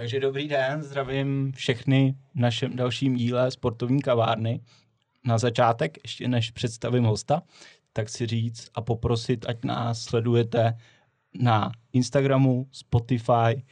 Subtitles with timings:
[0.00, 4.60] Takže dobrý den, zdravím všechny v našem dalším díle sportovní kavárny.
[5.24, 7.42] Na začátek, ještě než představím hosta,
[7.92, 10.78] tak si říct a poprosit, ať nás sledujete
[11.40, 13.64] na Instagramu, Spotify,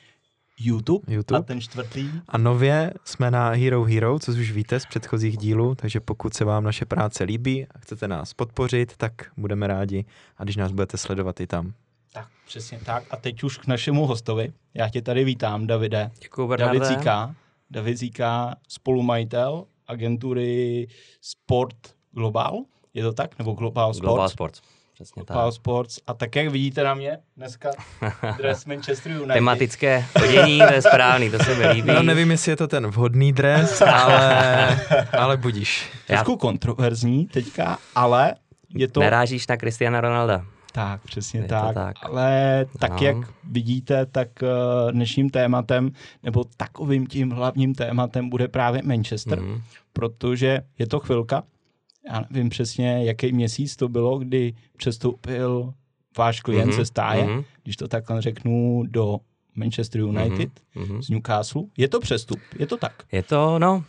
[0.60, 1.38] YouTube, YouTube.
[1.38, 2.10] a ten čtvrtý.
[2.28, 6.44] A nově jsme na Hero Hero, co už víte z předchozích dílů, takže pokud se
[6.44, 10.04] vám naše práce líbí a chcete nás podpořit, tak budeme rádi
[10.36, 11.74] a když nás budete sledovat i tam.
[12.12, 13.04] Tak, přesně tak.
[13.10, 14.52] A teď už k našemu hostovi.
[14.74, 16.10] Já tě tady vítám, Davide.
[16.22, 16.86] Děkuji, David Bernarde.
[16.86, 17.34] Zíka.
[17.70, 20.86] David Zíka, spolumajitel agentury
[21.20, 21.76] Sport
[22.12, 22.58] Global.
[22.94, 23.38] Je to tak?
[23.38, 24.06] Nebo Global Sports?
[24.06, 24.60] Global Sports.
[24.94, 25.54] Přesně Global tak.
[25.54, 25.98] Sports.
[26.06, 27.70] A tak, jak vidíte na mě dneska,
[28.36, 29.34] dress Manchester United.
[29.34, 31.88] Tematické hodění, to je správný, to se mi líbí.
[31.88, 34.80] No nevím, jestli je to ten vhodný dres, ale,
[35.18, 35.90] ale budíš.
[36.06, 38.34] Trošku kontroverzní teďka, ale
[38.74, 39.00] je to...
[39.00, 40.44] Nerážíš na Cristiana Ronalda.
[40.78, 41.74] Tak, přesně Je tak.
[41.74, 41.96] tak.
[42.02, 43.06] Ale tak, No.
[43.06, 45.90] jak vidíte, tak eh, dnešním tématem,
[46.22, 49.62] nebo takovým tím hlavním tématem bude právě Manchester, Mhm.
[49.92, 51.42] protože je to chvilka,
[52.12, 55.74] já nevím přesně, jaký měsíc to bylo, kdy přestoupil
[56.18, 57.42] váš klient Mhm, ze stáje, mhm.
[57.62, 59.18] když to takhle řeknu, do
[59.54, 61.02] Manchester United Mhm.
[61.02, 61.62] z Newcastle.
[61.76, 62.92] Je to přestup, je to tak.
[63.12, 63.84] Je to, no,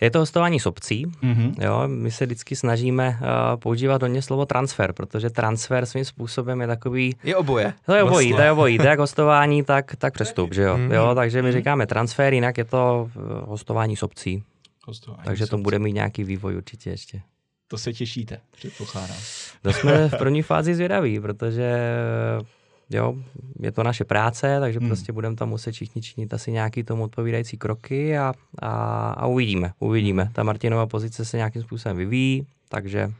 [0.00, 1.06] je to hostování s obcí.
[1.22, 1.54] Mhm.
[1.60, 3.26] Jo, my se vždycky snažíme uh,
[3.60, 7.72] používat hodně slovo transfer, protože transfer svým způsobem je takový, Je oboje.
[7.86, 8.36] to je obojí, Vlastně.
[8.36, 10.76] to je obojí, to je jak hostování, tak, tak přestup, že jo?
[10.76, 10.92] Mhm.
[10.92, 14.42] jo takže my říkáme transfer, jinak je to uh, hostování s obcí,
[14.86, 17.20] Hostování takže to bude mít nějaký vývoj určitě ještě.
[17.68, 19.16] To se těšíte, předpokládám.
[19.62, 21.78] To jsme v první fázi zvědaví, protože
[22.90, 23.14] jo,
[23.60, 24.86] je to naše práce, takže Hmm.
[24.86, 24.90] hmm.
[24.96, 28.70] prostě budeme tam muset všichni činit asi nějaký tomu odpovídající kroky a, a,
[29.10, 30.30] a uvidíme, uvidíme.
[30.32, 33.12] Ta Martinova pozice se nějakým způsobem vyvíjí, takže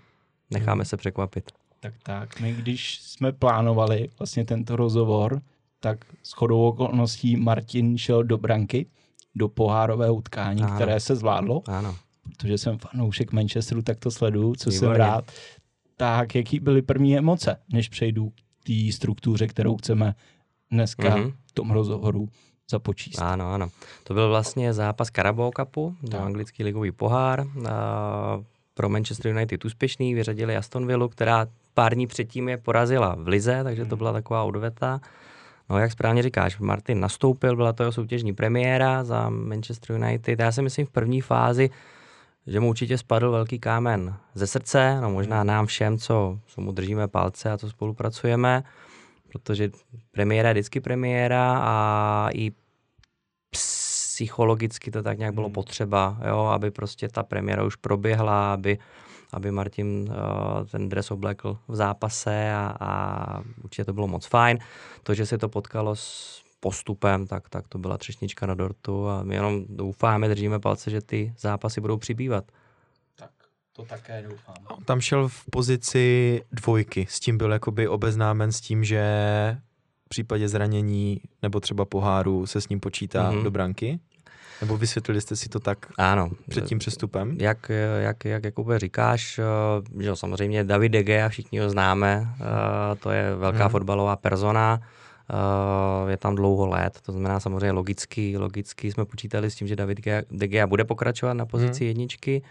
[0.50, 1.44] necháme se překvapit.
[1.80, 5.40] Tak tak, my když jsme plánovali vlastně tento rozhovor,
[5.80, 8.86] tak s chodou okolností Martin šel do branky,
[9.34, 10.74] do pohárového utkání, Ano.
[10.74, 11.96] které se zvládlo, Ano.
[12.22, 14.98] protože jsem fanoušek Manchesteru, tak to sleduju, co jsem Výborně.
[14.98, 15.24] rád.
[15.96, 18.34] Tak jaký byly první emoce, než přejdu k
[18.66, 20.14] té struktuře, kterou chceme
[20.70, 21.32] dneska Mhm.
[21.46, 22.28] v tom rozhovoru
[22.70, 23.22] započíst.
[23.22, 23.68] Ano, ano.
[24.04, 26.20] To byl vlastně zápas Carabao Cupu, Tak.
[26.20, 27.44] anglický ligový pohár.
[27.70, 28.42] A
[28.74, 33.60] pro Manchester United úspěšný, vyřadili Aston Villa, která pár dní předtím je porazila v Lize,
[33.64, 35.00] takže to byla taková odveta.
[35.70, 40.40] No, jak správně říkáš, Martin nastoupil, byla to jeho soutěžní premiéra za Manchester United.
[40.40, 41.70] Já si myslím v první fázi,
[42.46, 46.72] že mu určitě spadl velký kámen ze srdce, no možná nám všem, co, co mu
[46.72, 48.64] držíme palce a co spolupracujeme,
[49.28, 49.70] protože
[50.10, 52.52] premiéra je vždycky premiéra a i
[53.50, 55.54] psychologicky to tak nějak bylo Hmm.
[55.54, 58.78] potřeba, jo, aby prostě ta premiéra už proběhla, aby,
[59.32, 64.58] aby Martin uh, ten dres oblekl v zápase a, a určitě to bylo moc fajn.
[65.02, 69.22] To, že se to potkalo s postupem, tak, tak to byla třešnička na dortu a
[69.22, 72.44] my jenom doufáme, držíme palce, že ty zápasy budou přibývat.
[73.16, 73.30] Tak
[73.72, 74.54] to také doufám.
[74.78, 79.02] On tam šel v pozici dvojky, s tím byl jakoby obeznámen s tím, že
[80.06, 83.42] v případě zranění nebo třeba poháru se s ním počítá Mhm.
[83.44, 83.98] do branky?
[84.60, 86.30] Nebo vysvětlili jste si to tak Ano.
[86.48, 87.36] před tím přestupem?
[87.40, 89.40] Jak, jak, jak Jakube říkáš,
[90.00, 93.68] že samozřejmě David De Gea, všichni ho známe, eh, to je velká Mhm.
[93.68, 94.80] fotbalová persona,
[96.08, 100.00] je tam dlouho let, to znamená samozřejmě logicky, logicky jsme počítali s tím, že David
[100.30, 101.88] De Gea bude pokračovat na pozici Mhm.
[101.88, 102.42] jedničky,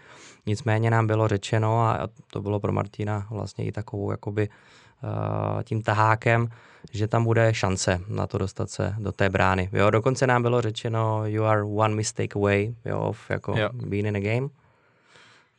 [0.46, 5.82] nicméně nám bylo řečeno, a to bylo pro Martina vlastně i takovou jakoby eh, tím
[5.82, 6.48] tahákem,
[6.92, 9.68] že tam bude šance na to dostat se do té brány.
[9.72, 13.68] Jo, dokonce nám bylo řečeno, you are one mistake away, jo, of jako Jo.
[13.72, 14.48] being in a game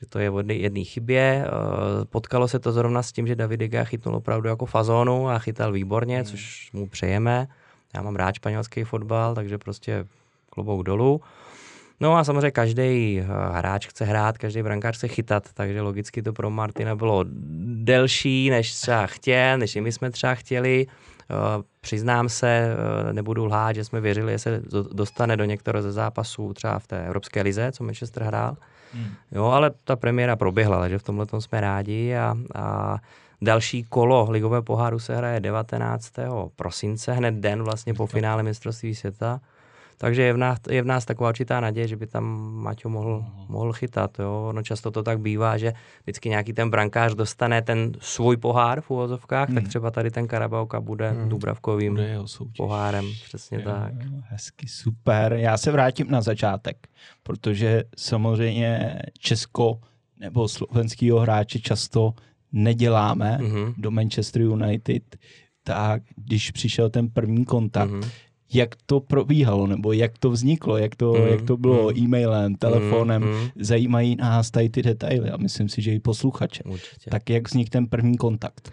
[0.01, 1.45] že to je od jedné chybě.
[1.47, 5.29] Eh, Potkalo se to zrovna s tím, že David De Gea chytnul opravdu jako fazónu
[5.29, 7.47] a chytal výborně, což mu přejeme.
[7.95, 10.05] Já mám rád španělský fotbal, takže prostě
[10.49, 11.21] klobouk dolů.
[11.99, 16.49] No a samozřejmě každý hráč chce hrát, každý brankář chce chytat, takže logicky to pro
[16.49, 17.25] Martina bylo
[17.83, 20.87] delší, než třeba chtěl, než i my jsme třeba chtěli.
[20.89, 22.47] Eh, Přiznám se,
[23.09, 26.79] eh, nebudu lhát, že jsme věřili, že se do- dostane do některého ze zápasů třeba
[26.79, 28.57] v té Evropské lize, co Manchester hrál.
[28.97, 29.13] Hmm.
[29.31, 32.97] Jo, ale ta premiéra proběhla, takže v tomhle tom jsme rádi a, a
[33.41, 36.13] další kolo ligového poháru se hraje 19.
[36.55, 39.39] prosince, hned den vlastně po finále mistrovství světa.
[39.99, 42.23] Takže je v, nás, je v nás taková určitá naděje, že by tam
[42.53, 44.19] Maťo mohl, mohl chytat.
[44.19, 44.51] Jo.
[44.55, 45.73] No často to tak bývá, že
[46.03, 49.67] vždycky nějaký ten brankář dostane ten svůj pohár v uvozovkách, tak Hmm.
[49.67, 51.29] třeba tady ten Karabauka bude Hmm.
[51.29, 52.57] Dubravkovým Bude jeho soutěž.
[52.57, 53.05] pohárem.
[53.23, 53.93] Přesně Jo, tak.
[53.93, 55.33] jo, Hezky, super.
[55.33, 56.87] Já se vrátím na začátek,
[57.23, 59.79] protože samozřejmě Česko
[60.19, 62.13] nebo slovenského hráče často
[62.51, 63.73] neděláme Mhm.
[63.77, 65.03] do Manchester United,
[65.63, 68.01] tak když přišel ten první kontakt, Mhm.
[68.53, 71.97] Jak to probíhalo, nebo jak to vzniklo, jak to, Mm, jak to bylo mm.
[71.97, 73.21] e-mailem, telefonem.
[73.21, 73.47] Mm, mm.
[73.55, 76.63] Zajímají nás tady ty detaily a myslím si, že i posluchače.
[76.63, 77.09] Určitě.
[77.09, 78.71] Tak jak vznikl ten první kontakt?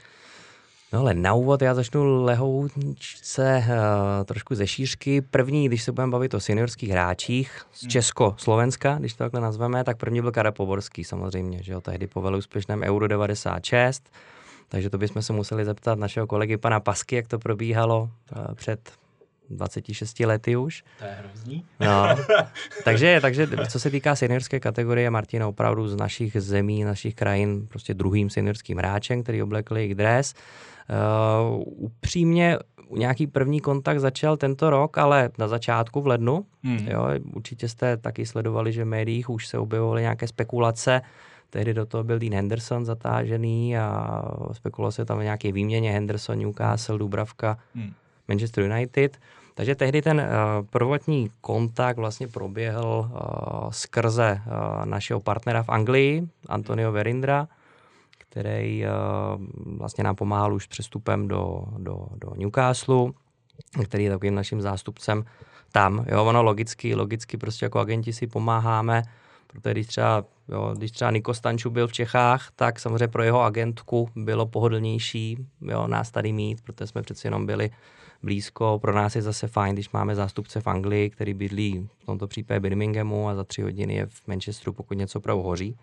[0.93, 5.21] No ale na úvod já začnu lehoučce uh, trošku ze šířky.
[5.21, 9.97] První, když se budeme bavit o seniorských hráčích z Česko-Slovenska, když to takhle nazveme, tak
[9.97, 14.11] první byl Karel Poborský samozřejmě, že jo, tehdy po úspěšném Euro 96.
[14.69, 18.03] Takže to bychom se museli zeptat našeho kolegy pana Pasky, jak to probíhalo
[18.37, 18.93] uh, před
[19.50, 20.85] 26 lety už.
[20.99, 21.64] To je hrozný.
[21.81, 22.06] No.
[22.85, 27.67] takže, takže co se týká seniorské kategorie, Martin je opravdu z našich zemí, našich krajin,
[27.67, 30.35] prostě druhým seniorským hráčem, který oblekl jejich dres.
[31.55, 32.58] Uh, upřímně
[32.96, 36.46] nějaký první kontakt začal tento rok, ale na začátku v lednu.
[36.62, 36.88] Hmm.
[36.88, 41.02] Jo, určitě jste taky sledovali, že v médiích už se objevovaly nějaké spekulace.
[41.50, 46.38] Tehdy do toho byl Dean Henderson zatážený a spekulovalo se tam o nějaké výměně Henderson,
[46.38, 47.93] Newcastle, Dubravka, Hmm.
[48.29, 49.19] Manchester United.
[49.55, 56.29] Takže tehdy ten uh, prvotní kontakt vlastně proběhl uh, skrze uh, našeho partnera v Anglii,
[56.49, 57.49] Antonio Verindra,
[58.19, 58.91] který uh,
[59.79, 63.12] vlastně nám pomáhal už přestupem do, do, do Newcastle,
[63.85, 65.25] který je takovým naším zástupcem
[65.73, 66.05] tam.
[66.09, 69.03] Jo, ono logicky, logicky prostě jako agenti si pomáháme,
[69.47, 73.43] protože když třeba, jo, když třeba Niko Stanču byl v Čechách, tak samozřejmě pro jeho
[73.43, 77.70] agentku bylo pohodlnější jo, nás tady mít, protože jsme přeci jenom byli
[78.25, 78.79] blízko.
[78.82, 82.61] Pro nás je zase fajn, když máme zástupce v Anglii, který bydlí v tomto případě
[82.61, 85.76] Birminghamu a za tři hodiny je v Manchesteru, pokud něco opravdu hoří.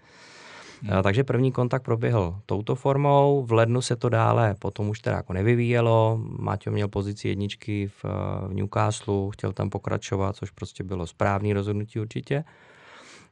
[0.83, 1.03] Hmm.
[1.03, 5.33] Takže první kontakt proběhl touto formou, v lednu se to dále potom už teda jako
[5.33, 8.03] nevyvíjelo, Maťo měl pozici jedničky v,
[8.47, 12.43] v Newcastle, chtěl tam pokračovat, což prostě bylo správný rozhodnutí určitě.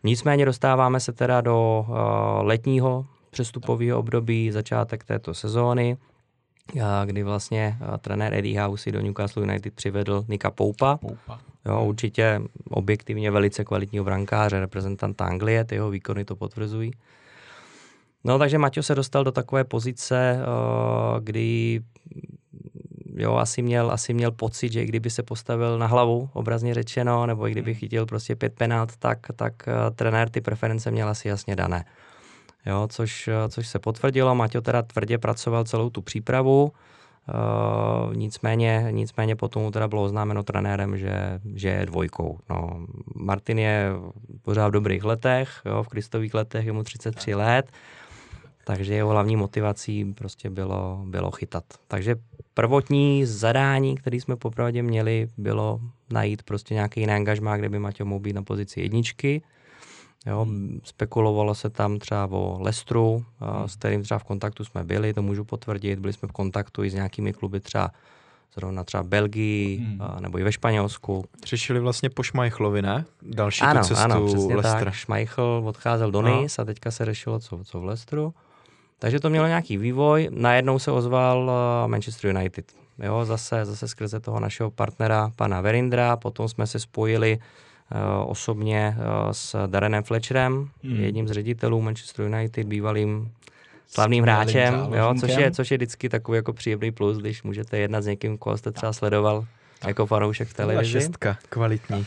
[0.04, 1.96] Nicméně dostáváme se teda do uh,
[2.42, 5.98] letního přestupového období, začátek této sezóny,
[7.06, 10.98] kdy vlastně uh, trenér Eddie House do Newcastle United přivedl Nika Poupa.
[10.98, 11.40] Poupa.
[11.66, 16.92] Jo, určitě objektivně velice kvalitního brankáře, reprezentant Anglie, ty jeho výkony to potvrzují.
[18.24, 21.82] No takže Maťo se dostal do takové pozice, uh, kdy
[23.16, 27.26] jo, asi měl, asi měl pocit, že i kdyby se postavil na hlavu, obrazně řečeno,
[27.26, 31.28] nebo i kdyby chytil prostě pět penalt, tak, tak uh, trenér ty preference měl asi
[31.28, 31.86] jasně dané.
[32.70, 36.72] Jo, což, uh, což se potvrdilo, Maťo teda tvrdě pracoval celou tu přípravu,
[37.30, 42.40] Uh, nicméně, nicméně potom teda bylo oznámeno trenérem, že, že je dvojkou.
[42.50, 42.86] No,
[43.16, 43.92] Martin je
[44.42, 47.72] pořád v dobrých letech, jo, v kristových letech je mu 33 let,
[48.66, 51.64] takže jeho hlavní motivací prostě bylo, bylo chytat.
[51.88, 52.16] Takže
[52.54, 55.80] prvotní zadání, které jsme popravdě měli, bylo
[56.10, 59.42] najít prostě nějaký jiný angažmá, kde by Maťo mohl být na pozici jedničky.
[60.26, 60.48] Jo,
[60.84, 63.68] spekulovalo se tam třeba o Lestru, hmm.
[63.68, 66.00] s kterým třeba v kontaktu jsme byli, to můžu potvrdit.
[66.00, 67.92] Byli jsme v kontaktu i s nějakými kluby třeba
[68.56, 70.00] zrovna třeba Belgii hmm.
[70.20, 71.26] nebo i ve Španělsku.
[71.46, 73.06] Řešili vlastně po Šmajchlovi, ne?
[73.22, 74.86] Další ano, tu cestu ano, přesně Lestra.
[74.86, 74.96] tak.
[74.96, 76.22] Schmeichel odcházel do.
[76.22, 78.34] Nice a teďka se řešilo, co, co v Lestru.
[79.00, 80.30] Takže to mělo nějaký vývoj.
[80.32, 81.52] Najednou se ozval
[81.88, 82.72] Manchester United.
[83.04, 86.18] Jo, zase, zase skrze toho našeho partnera, pana Verindra.
[86.18, 87.44] Potom jsme se spojili uh,
[88.26, 91.04] osobně uh, s Darrenem Fletcherem, hmm.
[91.04, 93.32] jedním z ředitelů Manchester United, bývalým
[93.88, 98.02] slavným hráčem, jo, což, je, což je vždycky takový jako příjemný plus, když můžete jednat
[98.02, 99.46] s někým, koho jste třeba sledoval
[99.88, 100.92] jako fanoušek v televizi.
[100.92, 102.06] šestka, kvalitní.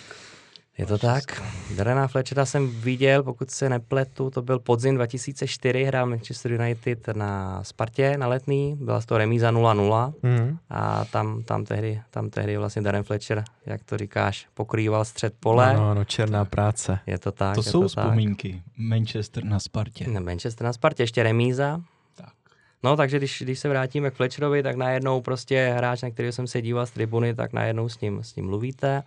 [0.78, 1.42] Je to tak.
[1.76, 7.64] Darena Fletchera jsem viděl, pokud se nepletu, to byl podzim 2004, hrál Manchester United na
[7.64, 10.58] Spartě na letný, byla z toho remíza 0-0 mm.
[10.70, 15.74] a tam, tam, tehdy, tam tehdy vlastně Darren Fletcher, jak to říkáš, pokrýval střed pole.
[15.74, 16.98] No, no, černá práce.
[17.06, 17.54] Je to tak.
[17.54, 18.52] To je jsou to vzpomínky.
[18.52, 18.62] Tak.
[18.76, 20.08] Manchester na Spartě.
[20.08, 21.80] Ne, Manchester na Spartě, ještě remíza.
[22.14, 22.32] Tak.
[22.82, 26.46] No, takže když, když se vrátíme k Fletcherovi, tak najednou prostě hráč, na který jsem
[26.46, 29.02] se díval z tribuny, tak najednou s ním, s ním mluvíte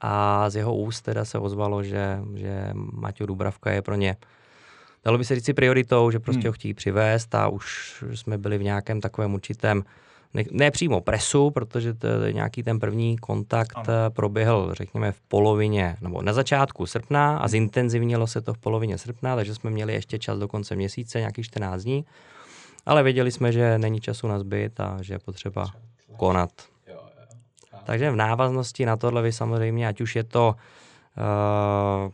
[0.00, 4.16] a z jeho úst teda se ozvalo, že, že Maťo Dubravka je pro ně
[5.04, 6.48] dalo by se říct si prioritou, že prostě hmm.
[6.48, 9.84] ho chtějí přivést a už jsme byli v nějakém takovém určitém
[10.34, 13.86] ne, ne přímo presu, protože to, nějaký ten první kontakt ano.
[14.08, 19.36] proběhl, řekněme, v polovině, nebo na začátku srpna a zintenzivnilo se to v polovině srpna,
[19.36, 22.04] takže jsme měli ještě čas do konce měsíce, nějakých 14 dní,
[22.86, 25.66] ale věděli jsme, že není času na zbyt a že je potřeba
[26.16, 26.50] konat.
[27.90, 32.12] Takže v návaznosti na tohle vy samozřejmě, ať už je to uh,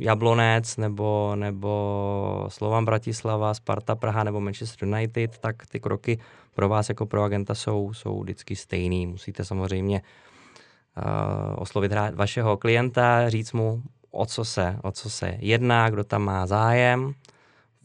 [0.00, 6.18] Jablonec nebo, nebo Slovan Bratislava, Sparta Praha nebo Manchester United, tak ty kroky
[6.54, 9.06] pro vás jako pro agenta jsou, jsou vždycky stejný.
[9.06, 15.90] Musíte samozřejmě uh, oslovit vašeho klienta, říct mu, o co se, o co se jedná,
[15.90, 17.14] kdo tam má zájem.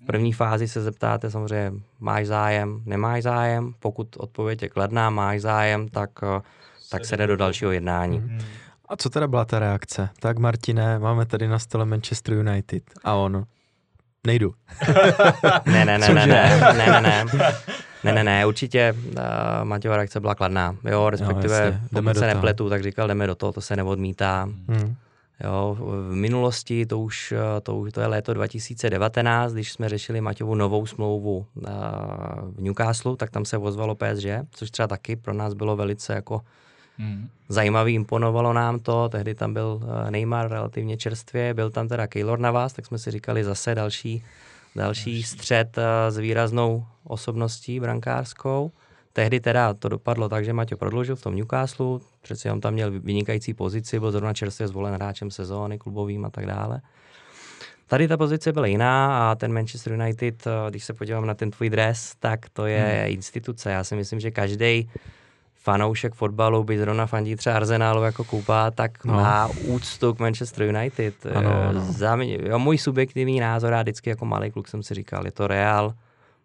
[0.04, 3.74] V první fázi se zeptáte samozřejmě, máš zájem, nemáš zájem.
[3.80, 6.42] Pokud odpověď je kladná, máš zájem, tak uh,
[6.90, 8.20] tak se jde do dalšího jednání.
[8.20, 8.42] Mhm.
[8.90, 10.10] A co teda byla ta reakce?
[10.20, 12.84] Tak Martine, máme tady na stole Manchester United.
[13.04, 13.46] A on,
[14.28, 14.54] nejdu.
[15.66, 17.26] ne, ne, ne, ne, ne, ne, ne, ne.
[18.04, 19.14] Ne, ne, ne, určitě uh,
[19.64, 20.76] Matějova reakce byla kladná.
[20.90, 24.44] Jo, respektive, jo, jasně, pokud se nepletu, tak říkal, jdeme do toho, to se neodmítá.
[24.44, 24.96] Hmm.
[25.44, 30.56] Jo, v minulosti, to už, to už to je léto 2019, když jsme řešili Maťovu
[30.56, 31.64] novou smlouvu uh,
[32.56, 36.42] v Newcastle, tak tam se ozvalo PSG, což třeba taky pro nás bylo velice jako
[36.98, 37.30] Hmm.
[37.50, 42.40] Zajímavý, imponovalo nám to, tehdy tam byl eh, Neymar relativně čerstvě, byl tam teda Keylor
[42.40, 44.24] na vás, tak jsme si říkali zase další,
[44.76, 48.72] další střed eh, s výraznou osobností brankářskou.
[49.14, 52.92] Tehdy teda to dopadlo tak, že Maťo prodloužil v tom Newcastle, přeci on tam měl
[52.92, 56.82] vynikající pozici, byl zrovna čerstvě zvolen hráčem sezóny, klubovým a tak dále.
[57.88, 61.52] Tady ta pozice byla jiná a ten Manchester United, eh, když se podívám na ten
[61.52, 63.14] tvůj dres, tak to je hmm.
[63.14, 63.72] instituce.
[63.72, 64.90] Já si myslím, že každý
[65.66, 69.14] fanoušek fotbalu, by zrovna fandí třeba Arsenálu jako Kupa, tak no.
[69.14, 71.26] má úctu k Manchester United.
[71.36, 71.82] Ano, eh, ano.
[71.82, 75.32] Za mě, jo, můj subjektivní názor, já vždycky jako malý kluk jsem si říkal, je
[75.32, 75.94] to Real,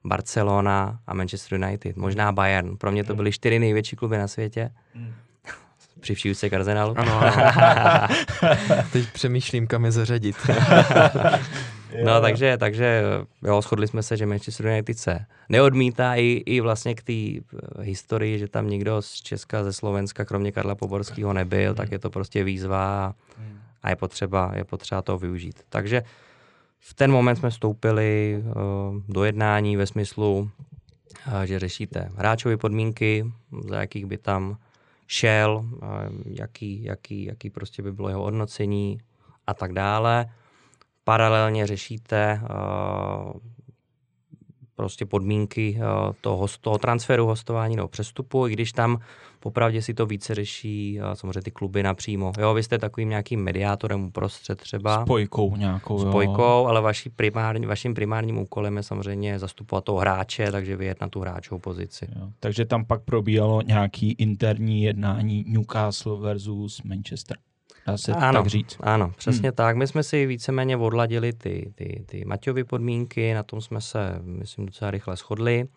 [0.05, 2.77] Barcelona a Manchester United, možná Bayern.
[2.77, 4.71] Pro mě to byly čtyři největší kluby na světě.
[4.95, 5.13] Hmm.
[6.01, 6.95] Při vší úctě k Arsenalu.
[6.99, 8.09] Ano, ano.
[8.93, 10.37] Teď přemýšlím, kam je zařadit.
[12.05, 13.03] No, takže, takže
[13.43, 15.19] jo, shodli jsme se, že Manchester United se
[15.49, 20.25] neodmítá i, i vlastně k té eh, historii, že tam nikdo z Česka, ze Slovenska,
[20.25, 23.15] kromě Karla Poborského nebyl, tak je to prostě výzva
[23.83, 25.63] a je potřeba, je potřeba to využít.
[25.69, 26.03] Takže
[26.79, 28.55] v ten moment jsme vstoupili uh,
[29.09, 30.51] do jednání ve smyslu,
[31.27, 33.33] uh, že řešíte hráčové podmínky,
[33.69, 34.57] za jakých by tam
[35.07, 35.79] šel, uh,
[36.27, 39.01] jaký, jaký, jaký prostě by bylo jeho hodnocení
[39.47, 40.31] a tak dále
[41.05, 43.41] paralelně řešíte uh,
[44.75, 48.99] prostě podmínky uh, toho, toho transferu, hostování nebo přestupu, i když tam
[49.41, 52.33] popravdě si to více řeší uh, samozřejmě ty kluby napřímo.
[52.39, 55.03] Jo, vy jste takovým nějakým mediátorem uprostřed třeba.
[55.03, 56.67] Spojkou nějakou, Spojkou, jo.
[56.69, 61.21] ale vaší primární, vaším primárním úkolem je samozřejmě zastupovat toho hráče, takže vyjet na tu
[61.21, 62.09] hráčovou pozici.
[62.17, 62.29] Jo.
[62.41, 67.37] Takže tam pak probíhalo nějaký interní jednání Newcastle versus Manchester
[67.91, 68.77] dá se ano, tak říct.
[68.81, 69.57] Ano, přesně hmm.
[69.57, 69.77] tak.
[69.77, 74.67] My jsme si víceméně odladili ty, ty, ty Maťovy podmínky, na tom jsme se, myslím,
[74.67, 75.69] docela rychle shodli.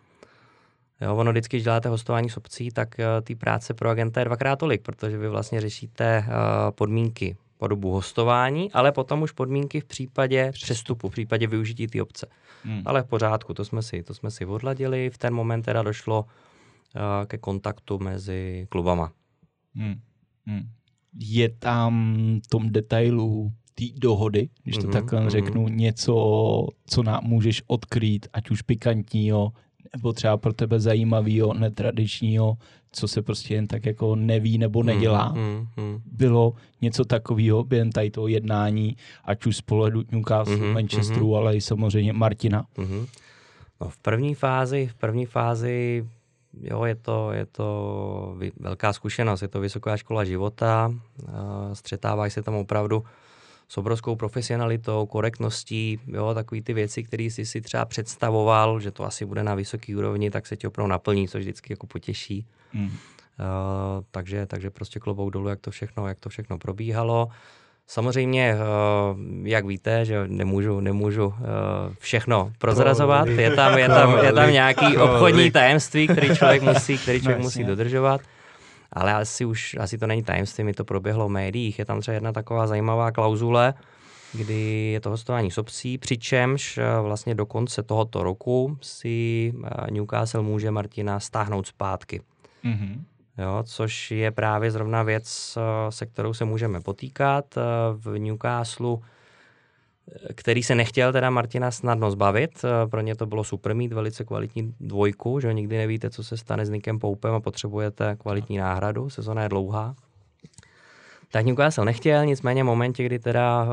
[1.00, 4.24] Jo, ono vždycky, když děláte hostování s obcí, tak uh, ty práce pro agenta je
[4.24, 6.34] dvakrát tolik, protože vy vlastně řešíte uh,
[6.70, 12.02] podmínky po dobu hostování, ale potom už podmínky v případě přestupu, v případě využití té
[12.02, 12.26] obce.
[12.64, 12.82] Hmm.
[12.86, 15.10] Ale v pořádku, to jsme si, to jsme si odladili.
[15.10, 19.12] V ten moment teda došlo uh, ke kontaktu mezi klubama.
[19.74, 20.00] Hmm.
[20.46, 20.68] Hmm
[21.18, 25.30] je tam v tom detailu té dohody, když to mm-hmm, takhle mm-hmm.
[25.30, 26.14] řeknu, něco,
[26.86, 29.52] co nám můžeš odkrýt, ať už pikantního,
[29.96, 32.56] nebo třeba pro tebe zajímavého, netradičního,
[32.92, 35.32] co se prostě jen tak jako neví nebo mhm, nedělá.
[35.32, 40.72] Mm, mm, Bylo něco takového během tady toho jednání, ať už z pohledu Newcastle, mm,
[40.72, 42.66] Manchesteru, mm, ale i samozřejmě Martina.
[42.78, 43.06] Mm.
[43.80, 46.04] No, v první fázi, v první fázi
[46.60, 50.94] jo, je to, je to velká zkušenost, je to vysoká škola života,
[51.72, 53.04] střetáváš se tam opravdu
[53.68, 59.04] s obrovskou profesionalitou, korektností, jo, takový ty věci, které jsi si třeba představoval, že to
[59.04, 62.46] asi bude na vysoký úrovni, tak se ti opravdu naplní, což vždycky jako potěší.
[62.72, 62.84] Mm.
[62.86, 62.90] Uh,
[64.10, 67.28] takže, takže prostě klobouk dolů, jak to všechno, jak to všechno probíhalo.
[67.86, 68.58] Samozřejmě, eh,
[69.42, 71.44] jak víte, že nemůžu, nemůžu eh,
[71.98, 73.28] všechno prozrazovat.
[73.28, 77.64] Je tam, je tam, je tam nějaký obchodní tajemství, který člověk musí, který člověk musí
[77.64, 78.20] dodržovat.
[78.92, 81.78] Ale asi už, asi to není tajemství, mi to proběhlo v médiích.
[81.78, 83.74] Je tam třeba jedna taková zajímavá klauzule,
[84.32, 89.52] kdy je to hostování s obcí, přičemž eh, vlastně do konce tohoto roku si
[89.90, 92.20] Newcastle může Martina stáhnout zpátky.
[92.64, 97.56] Mm-hmm jo, což je právě zrovna věc, eh, se kterou se můžeme potýkat.
[97.56, 97.60] Eh,
[97.92, 102.64] v Newcastle eh, který se nechtěl teda Martina snadno zbavit.
[102.90, 106.66] Pro ně to bylo super mít velice kvalitní dvojku, že nikdy nevíte, co se stane
[106.66, 109.94] s Nikem Poupem a potřebujete kvalitní náhradu, sezona je dlouhá.
[111.32, 113.66] Tak Newcastle nechtěl, nicméně v momentě, kdy teda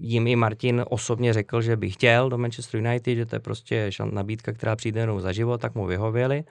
[0.00, 3.90] jim i Martin osobně řekl, že by chtěl do Manchester United, že to je prostě
[4.12, 6.44] nabídka, která přijde jenom za život, tak mu vyhověli.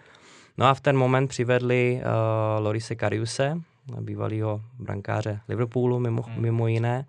[0.57, 3.57] No a v ten moment přivedli uh, Lorise Kariuse,
[4.01, 6.41] bývalého brankáře Liverpoolu mimo, hmm.
[6.41, 7.05] mimo jiné.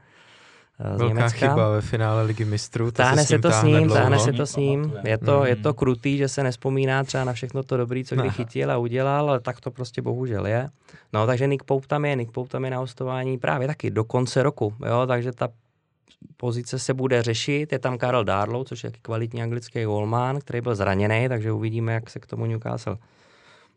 [0.80, 1.48] Uh, Velká Německa.
[1.48, 2.90] chyba ve finále ligy mistrů.
[2.90, 4.92] Táhne se, to s ním, táhne se to s ním.
[5.04, 5.46] Je to, hmm.
[5.46, 8.76] je to krutý, že se nespomíná třeba na všechno to dobré, co kdy chytil a
[8.76, 10.68] udělal, ale tak to prostě bohužel je.
[11.12, 14.04] No takže Nick Pope tam je, Nick Pope tam je na hostování právě taky do
[14.04, 15.48] konce roku, jo, takže ta
[16.36, 17.72] pozice se bude řešit.
[17.72, 22.10] Je tam Karel Darlow, což je kvalitní anglický goalman, který byl zraněný, takže uvidíme, jak
[22.10, 22.96] se k tomu Newcastle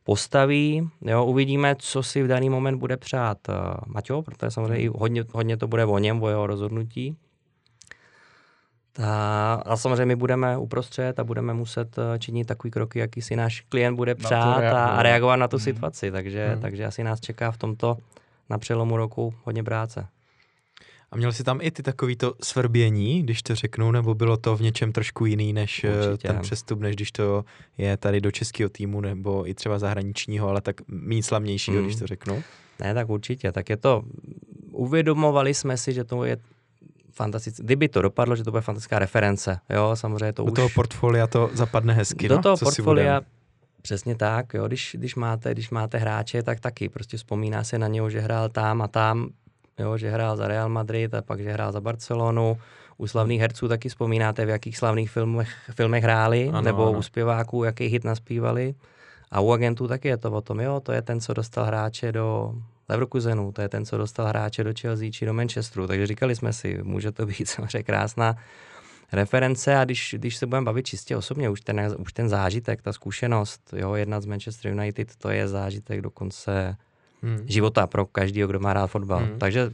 [0.03, 0.89] postaví.
[1.01, 3.55] Jo, uvidíme, co si v daný moment bude přát uh,
[3.87, 7.17] Maťo, protože samozřejmě i hodně, hodně to bude o něm, o jeho rozhodnutí.
[8.93, 13.35] Ta, a samozřejmě my budeme uprostřed a budeme muset eh, činit takový kroky, jaký si
[13.35, 15.63] náš klient bude přát a, a reagovat na tu hmm.
[15.63, 16.11] situaci.
[16.11, 16.61] Takže, hmm.
[16.61, 17.97] takže asi nás čeká v tomto
[18.49, 20.07] na přelomu roku hodně práce.
[21.11, 24.61] A měl jsi tam i ty takovýto svrbění, když to řeknu, nebo bylo to v
[24.61, 26.27] něčem trošku jiný než eh, Určitě.
[26.27, 27.45] ten přestup, než když to
[27.77, 31.85] je tady do českého týmu nebo i třeba zahraničního, ale tak méně slavnějšího, hmm.
[31.85, 32.43] když to řeknu?
[32.79, 33.51] Ne, tak určitě.
[33.51, 34.03] Tak je to,
[34.71, 36.37] uvědomovali jsme si, že to je
[37.11, 37.63] fantastické.
[37.63, 40.55] Kdyby to dopadlo, že to bude fantastická reference, jo, samozřejmě to do už...
[40.55, 42.41] toho portfolia to zapadne hezky, Do no?
[42.41, 43.21] toho Co portfolia,
[43.81, 47.87] přesně tak, jo, když, když, máte, když máte hráče, tak taky prostě vzpomíná se na
[47.87, 49.29] něho, že hrál tam a tam,
[49.81, 52.57] jo, že hrál za Real Madrid a pak, že hrál za Barcelonu.
[52.97, 56.99] U slavných herců taky vzpomínáte, v jakých slavných filmech, filmech hráli, ano, nebo ano.
[56.99, 58.75] u zpěváků, jaký hit naspívali.
[59.31, 62.11] A u agentů taky je to o tom, jo, to je ten, co dostal hráče
[62.11, 62.53] do
[62.89, 66.53] Leverkusenu, to je ten, co dostal hráče do Chelsea či do Manchesteru, takže říkali jsme
[66.53, 68.35] si, může to být samozřejmě krásná
[69.11, 72.93] reference a když, když se budeme bavit čistě osobně, už ten, už ten zážitek, ta
[72.93, 76.77] zkušenost, jo, jedna z Manchester United, to je zážitek dokonce
[77.23, 77.39] hmm.
[77.45, 79.19] života pro každého, kdo má rád fotbal.
[79.19, 79.39] Hmm.
[79.39, 79.71] Takže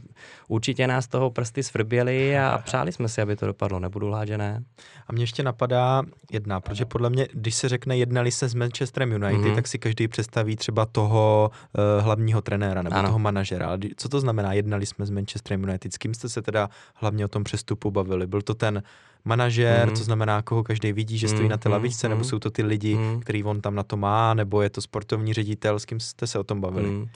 [0.48, 3.80] určitě nás toho prsty svrběly a přáli jsme si, aby to dopadlo.
[3.80, 4.62] Nebudu lhát, že ne.
[5.08, 6.02] A mě ještě napadá
[6.32, 9.54] jedna, protože podle mě, když se řekne jednali se s Manchesterem United, hmm.
[9.54, 13.08] tak si každý představí třeba toho uh, hlavního trenéra nebo ano.
[13.08, 13.66] toho manažera.
[13.66, 15.92] Ale co to znamená, jednali jsme s Manchesterem United?
[15.92, 18.26] S kým jste se teda hlavně o tom přestupu bavili?
[18.26, 18.82] Byl to ten
[19.24, 19.96] manažér, mm.
[19.96, 21.50] co znamená, koho každý vidí, že stojí mm.
[21.50, 22.10] na té lavičce, mm.
[22.10, 23.20] nebo jsou to ty lidi, mm.
[23.20, 26.38] který on tam na to má, nebo je to sportovní ředitel, s kým jste se
[26.38, 26.88] o tom bavili?
[26.88, 27.06] Mm.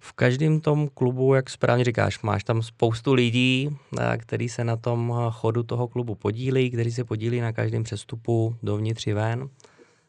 [0.00, 4.76] V každém tom klubu, jak správně říkáš, máš tam spoustu lidí, eh, který se na
[4.76, 9.48] tom chodu toho klubu podílí, kteří se podílí na každém přestupu dovnitř i ven.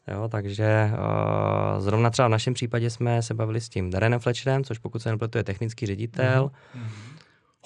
[0.08, 4.64] Jo, takže uh, zrovna třeba v našem případě jsme se bavili s tím Darenem Fletcherem,
[4.64, 6.50] což pokud se nepletu je technický ředitel.
[6.76, 7.13] Mm-hmm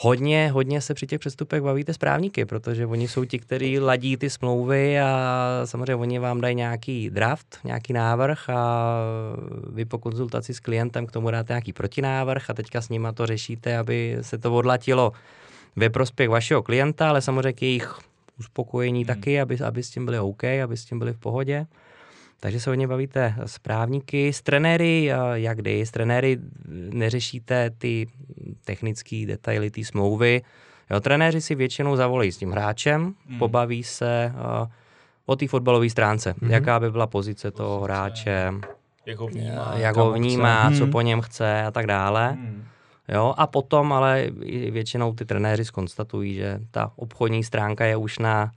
[0.00, 4.16] hodně, hodně se při těch přestupech bavíte s právníky, protože oni jsou ti, kteří ladí
[4.16, 8.92] ty smlouvy a samozřejmě oni vám dají nějaký draft, nějaký návrh a
[9.72, 13.26] vy po konzultaci s klientem k tomu dáte nějaký protinávrh a teďka s nima to
[13.26, 15.12] řešíte, aby se to odlatilo
[15.76, 17.98] ve prospěch vašeho klienta, ale samozřejmě k jejich
[18.38, 19.06] uspokojení hmm.
[19.06, 21.66] taky, aby, aby s tím byli OK, aby s tím byli v pohodě.
[22.40, 26.38] Takže se hodně bavíte s právníky, s trenéry, jak kdy, s trenéry
[26.92, 28.06] neřešíte ty
[28.64, 30.42] technické detaily, ty smlouvy.
[30.90, 33.38] Jo, trenéři si většinou zavolají s tím hráčem, hmm.
[33.38, 34.68] pobaví se uh,
[35.26, 36.50] o té fotbalové stránce, hmm.
[36.50, 38.52] jaká by byla pozice toho hráče,
[39.06, 40.92] jak ho vnímá, jak ho vnímá co hmm.
[40.92, 42.28] po něm chce a tak dále.
[42.28, 42.64] Hmm.
[43.08, 44.30] Jo, a potom ale
[44.70, 48.52] většinou ty trenéři skonstatují, že ta obchodní stránka je už na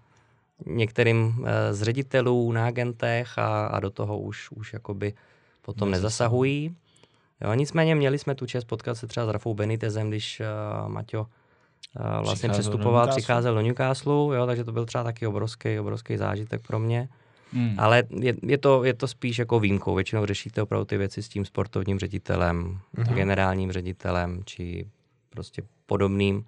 [0.66, 5.14] některým eh, z ředitelů na agentech a, a do toho už, už jakoby
[5.62, 6.76] potom nezasahují.
[7.42, 10.42] Jo, nicméně měli jsme tu čest potkat se třeba s Rafou Benitezem, když
[10.84, 11.26] uh, Maťo uh,
[12.04, 16.18] vlastně přicházel přestupoval, do přicházel do Newcastle, jo, takže to byl třeba taky obrovský, obrovský
[16.18, 17.10] zážitek pro mě.
[17.54, 17.76] Hmm.
[17.78, 19.96] Ale je, je, to, je to spíš jako výjimkou.
[19.96, 23.16] Většinou řešíte opravdu ty věci s tím sportovním ředitelem, hmm.
[23.16, 24.88] generálním ředitelem či
[25.30, 26.46] prostě podobným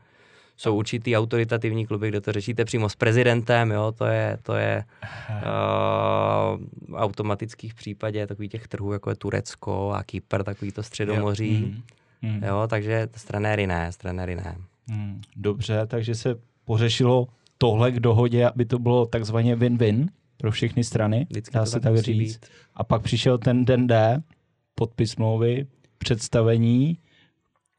[0.57, 4.83] jsou určitý autoritativní kluby, kde to řešíte přímo s prezidentem, jo, to je, to je
[5.29, 11.73] uh, automatický v případě takových těch trhů, jako je Turecko a Kypr, takový to středomoří.
[11.75, 11.81] Jo.
[12.29, 12.43] Mm.
[12.43, 14.57] Jo, takže trenéry ne, trenéry ne.
[14.87, 15.21] Mm.
[15.35, 16.35] Dobře, takže se
[16.65, 21.79] pořešilo tohle k dohodě, aby to bylo takzvaně win-win pro všechny strany, Vždycky dá se
[21.79, 22.37] tak říct.
[22.37, 22.45] Být.
[22.75, 24.21] A pak přišel ten den D,
[24.75, 26.97] podpis smlouvy, představení,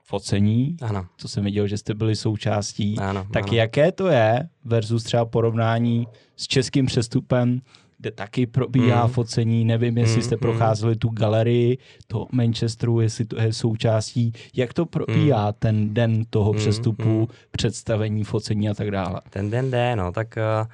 [0.05, 1.07] focení, ano.
[1.17, 2.99] co jsem viděl, že jste byli součástí.
[2.99, 3.53] Ano, tak ano.
[3.53, 7.61] jaké to je versus třeba porovnání s českým přestupem,
[7.99, 9.13] kde taky probíhá mm.
[9.13, 10.39] focení, nevím, jestli mm, jste mm.
[10.39, 15.53] procházeli tu galerii toho Manchesteru, jestli to je součástí, jak to probíhá mm.
[15.59, 17.27] ten den toho mm, přestupu, mm.
[17.51, 19.21] představení, focení a tak dále.
[19.31, 20.67] Ten den jde, no, tak uh,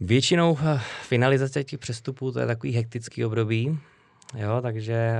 [0.00, 0.58] většinou uh,
[1.02, 3.78] finalizace těch přestupů, to je takový hektický období,
[4.36, 5.12] jo, takže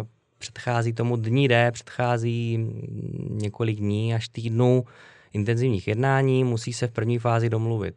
[0.00, 0.06] uh,
[0.38, 2.58] předchází tomu dní D, předchází
[3.30, 4.84] několik dní až týdnů
[5.32, 7.94] intenzivních jednání, musí se v první fázi domluvit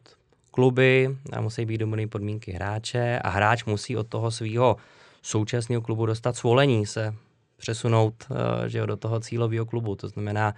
[0.52, 4.78] kluby a musí být domluveny podmínky hráče a hráč musí od toho svého
[5.21, 7.15] současného klubu dostat svolení se
[7.58, 9.95] přesunout eh, že jo, do toho cílového klubu.
[9.95, 10.56] To znamená,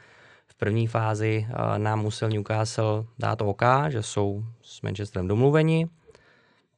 [0.48, 5.88] v první fázi eh, nám musel Newcastle dát OK, že jsou s Manchesterem domluveni,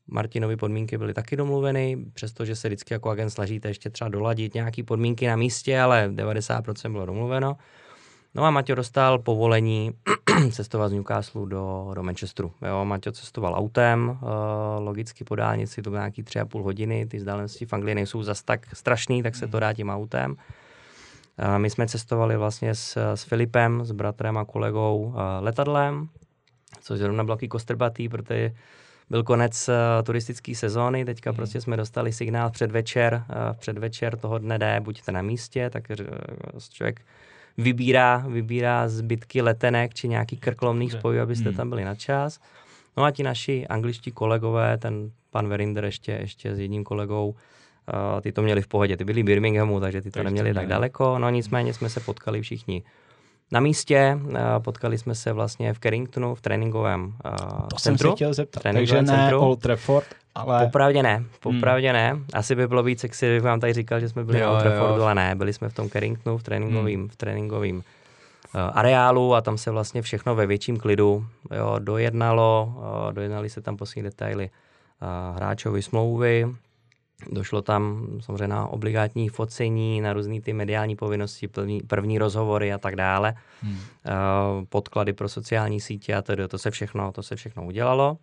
[0.07, 4.83] Martinovi podmínky byly taky domluveny, přestože se vždycky jako agent snažíte ještě třeba doladit nějaké
[4.83, 7.57] podmínky na místě, ale 90% bylo domluveno.
[8.35, 9.91] No a Maťo dostal povolení
[10.51, 12.51] cestovat z Newcastle do, do Manchesteru.
[12.67, 17.05] Jo, Maťo cestoval autem, uh, logicky po dálnici, to bylo nějaký tři a půl hodiny,
[17.05, 20.31] ty vzdálenosti v Anglii nejsou zas tak strašný, tak se to dá tím autem.
[20.31, 26.09] Uh, my jsme cestovali vlastně s, s Filipem, s bratrem a kolegou uh, letadlem,
[26.81, 28.51] což zrovna bylo kostrbatý, protože
[29.09, 31.35] byl konec uh, turistické sezóny, teďka hmm.
[31.35, 36.59] prostě jsme dostali signál předvečer, uh, předvečer toho dne jde, buďte na místě, tak uh,
[36.69, 37.01] člověk
[37.57, 41.57] vybírá, vybírá zbytky letenek či nějaký krklomných spojů, abyste hmm.
[41.57, 42.39] tam byli na čas.
[42.97, 48.21] No a ti naši angličtí kolegové, ten pan Verinder ještě, ještě s jedním kolegou, uh,
[48.21, 50.67] ty to měli v pohodě, ty byli v Birminghamu, takže ty to, to neměli tak
[50.67, 52.83] daleko, no nicméně jsme se potkali všichni
[53.51, 54.19] na místě.
[54.59, 57.31] Potkali jsme se vlastně v Carringtonu v tréninkovém uh,
[57.67, 57.77] to centru.
[57.77, 59.39] jsem se chtěl zeptat, takže ne centru.
[59.39, 60.65] Old Trafford, ale...
[60.65, 61.95] Popravdě ne, popravdě hmm.
[61.95, 62.19] ne.
[62.33, 64.61] Asi by bylo víc sexy, kdybych vám tady říkal, že jsme byli jo, na Old
[64.61, 67.09] Traffordu, ale ne, byli jsme v tom Carringtonu v tréninkovém, hmm.
[67.09, 67.81] v tréninkovém uh,
[68.53, 71.25] areálu a tam se vlastně všechno ve větším klidu
[71.55, 76.55] jo, dojednalo, uh, dojednali se tam poslední detaily uh, hráčovi smlouvy,
[77.31, 82.77] Došlo tam samozřejmě na obligátní focení, na různé ty mediální povinnosti, první, první rozhovory a
[82.77, 83.73] tak dále, hmm.
[83.73, 83.79] uh,
[84.69, 88.17] podklady pro sociální sítě a tedy, to se všechno, to se všechno udělalo.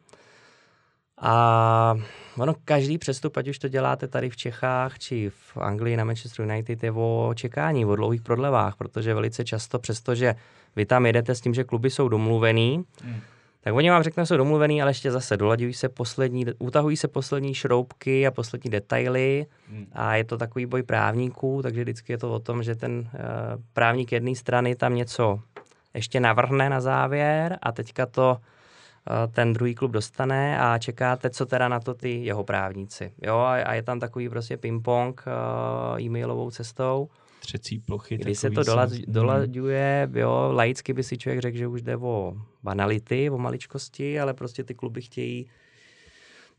[1.22, 1.94] A
[2.36, 6.46] ono, každý přestup, ať už to děláte tady v Čechách, či v Anglii na Manchester
[6.46, 10.34] United, je o čekání, o dlouhých prodlevách, protože velice často, přestože
[10.76, 13.20] vy tam jedete s tím, že kluby jsou domluvený, hmm
[13.60, 17.54] tak oni vám řeknou, jsou domluvený, ale ještě zase dolaďují se poslední, utahují se poslední
[17.54, 19.86] šroubky a poslední detaily hmm.
[19.92, 23.08] a je to takový boj právníků, takže vždycky je to o tom, že ten uh,
[23.72, 25.40] právník jedné strany tam něco
[25.94, 31.46] ještě navrhne na závěr a teďka to uh, ten druhý klub dostane a čekáte, co
[31.46, 33.12] teda na to ty jeho právníci.
[33.22, 37.08] Jo, a, a je tam takový prostě ping-pong uh, e-mailovou cestou
[37.40, 38.16] třecí plochy.
[38.16, 42.36] Když se to dola, dolaďuje, jo, laicky by si člověk řekl, že už jde o
[42.62, 45.46] banality, o maličkosti, ale prostě ty kluby chtějí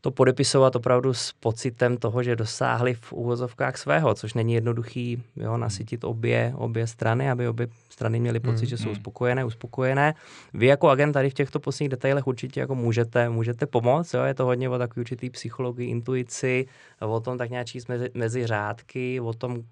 [0.02, 5.56] to podepisovat opravdu s pocitem toho, že dosáhli v úvozovkách svého, což není jednoduchý jo,
[5.56, 8.94] nasytit obě, obě strany, aby obě strany měly pocit, mm, že jsou mm.
[8.94, 10.14] spokojené, uspokojené.
[10.54, 14.22] Vy jako agent tady v těchto posledních detailech určitě jako můžete, můžete pomoct, jo?
[14.22, 16.66] je to hodně o takový určitý psychologii, intuici,
[17.00, 19.62] o tom tak nějak číst mezi, mezi řádky, o tom,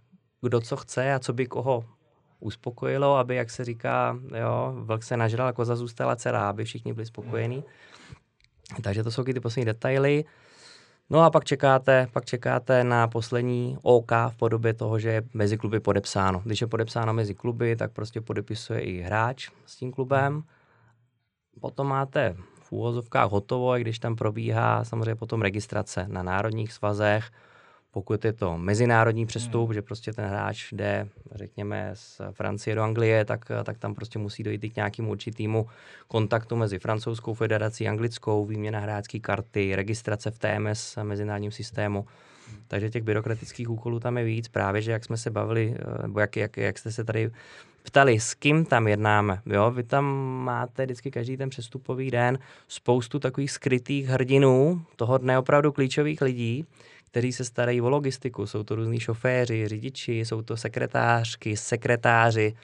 [0.42, 1.84] kdo co chce a co by koho
[2.40, 7.06] uspokojilo, aby, jak se říká, jo, vlk se nažral, koza zůstala celá, aby všichni byli
[7.06, 7.64] spokojení.
[8.82, 10.24] Takže to jsou ty poslední detaily.
[11.10, 15.58] No a pak čekáte, pak čekáte na poslední OK v podobě toho, že je mezi
[15.58, 16.42] kluby podepsáno.
[16.44, 20.42] Když je podepsáno mezi kluby, tak prostě podepisuje i hráč s tím klubem.
[21.60, 27.30] Potom máte v úvozovkách hotovo, i když tam probíhá samozřejmě potom registrace na národních svazech,
[27.90, 29.74] pokud je to mezinárodní přestup, hmm.
[29.74, 34.42] že prostě ten hráč jde, řekněme, z Francie do Anglie, tak, tak tam prostě musí
[34.42, 35.66] dojít k nějakému určitému
[36.08, 42.06] kontaktu mezi francouzskou federací, anglickou, výměna hráčské karty, registrace v TMS mezinárodním systému.
[42.68, 44.48] Takže těch byrokratických úkolů tam je víc.
[44.48, 47.30] Právě, že jak jsme se bavili, eh, nebo jak, jak, jak jste se tady
[47.82, 49.40] ptali, s kým tam jednáme.
[49.46, 49.70] Jo?
[49.70, 50.04] Vy tam
[50.44, 56.66] máte vždycky každý ten přestupový den spoustu takových skrytých hrdinů, toho dne opravdu klíčových lidí,
[57.10, 58.46] kteří se starají o logistiku.
[58.46, 62.54] Jsou to různí šoféři, řidiči, jsou to sekretářky, sekretáři,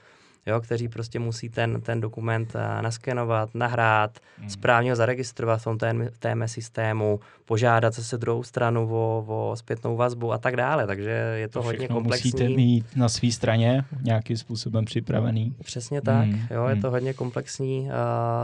[0.46, 4.50] jo, kteří prostě musí ten, ten dokument uh, naskenovat, nahrát, hmm.
[4.50, 5.78] správně ho zaregistrovat v tom
[6.18, 10.86] TM systému, požádat se druhou stranu o, o zpětnou vazbu a tak dále.
[10.86, 12.30] Takže je to, to hodně komplexní.
[12.30, 15.54] musíte mít na své straně nějakým způsobem připravený.
[15.64, 16.24] Přesně tak.
[16.24, 16.46] Hmm.
[16.50, 16.82] Jo, je hmm.
[16.82, 17.88] to hodně komplexní uh,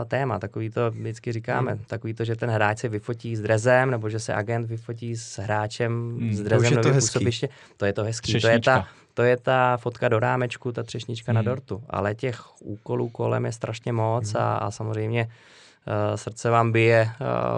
[0.07, 0.39] téma.
[0.39, 1.71] Takový to vždycky říkáme.
[1.71, 1.81] Hmm.
[1.87, 5.39] Takový to, že ten hráč se vyfotí s drezem, nebo že se agent vyfotí s
[5.39, 6.33] hráčem hmm.
[6.33, 7.49] s drezem to působiště.
[7.77, 8.41] To je to hezký.
[8.41, 11.35] To je ta to je ta fotka do rámečku, ta třešnička hmm.
[11.35, 11.83] na dortu.
[11.89, 14.43] Ale těch úkolů kolem je strašně moc hmm.
[14.43, 17.09] a, a samozřejmě uh, srdce vám bije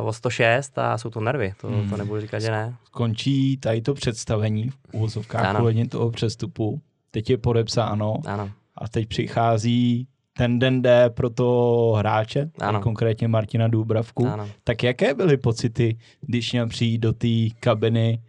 [0.01, 1.89] uh, o 106 a jsou to nervy, to, hmm.
[1.89, 2.75] to nebudu říkat, že ne.
[2.91, 6.81] Končí tady to představení v úvozovkách ohledně toho přestupu.
[7.11, 8.51] Teď je podepsáno ano.
[8.75, 12.81] a teď přichází ten den D pro to hráče, ano.
[12.81, 14.27] konkrétně Martina Důbravku.
[14.27, 14.49] Ano.
[14.63, 17.27] Tak jaké byly pocity, když měl přijít do té
[17.59, 18.21] kabiny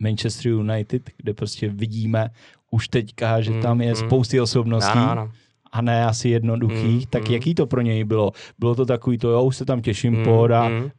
[0.00, 2.30] Manchester United, kde prostě vidíme
[2.70, 4.98] už teďka, že tam je mm, spousty osobností.
[4.98, 5.30] Ano, ano
[5.72, 7.34] a ne asi jednoduchých, mm, tak mm.
[7.34, 8.32] jaký to pro něj bylo?
[8.58, 10.90] Bylo to takový to, jo, už se tam těším, mm, pohoda, mm.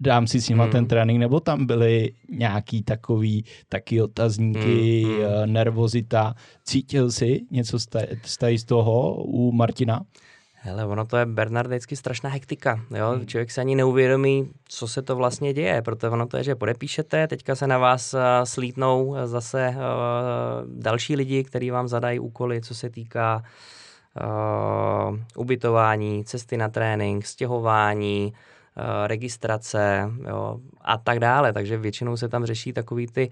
[0.00, 0.70] dám si s nima mm.
[0.72, 5.52] ten trénink, nebo tam byly nějaký takový taky otazníky, mm, mm.
[5.52, 6.34] nervozita.
[6.64, 7.88] Cítil jsi něco z,
[8.56, 10.00] z toho u Martina?
[10.66, 12.80] Hele, ono to je Bernard vždycky strašná hektika.
[12.90, 13.10] Jo?
[13.10, 13.26] Hmm.
[13.26, 17.26] Člověk se ani neuvědomí, co se to vlastně děje, protože ono to je, že podepíšete,
[17.26, 19.74] teďka se na vás uh, slítnou zase uh,
[20.80, 23.42] další lidi, kteří vám zadají úkoly, co se týká
[25.10, 31.52] uh, ubytování, cesty na trénink, stěhování, uh, registrace jo, a tak dále.
[31.52, 33.30] Takže většinou se tam řeší takový ty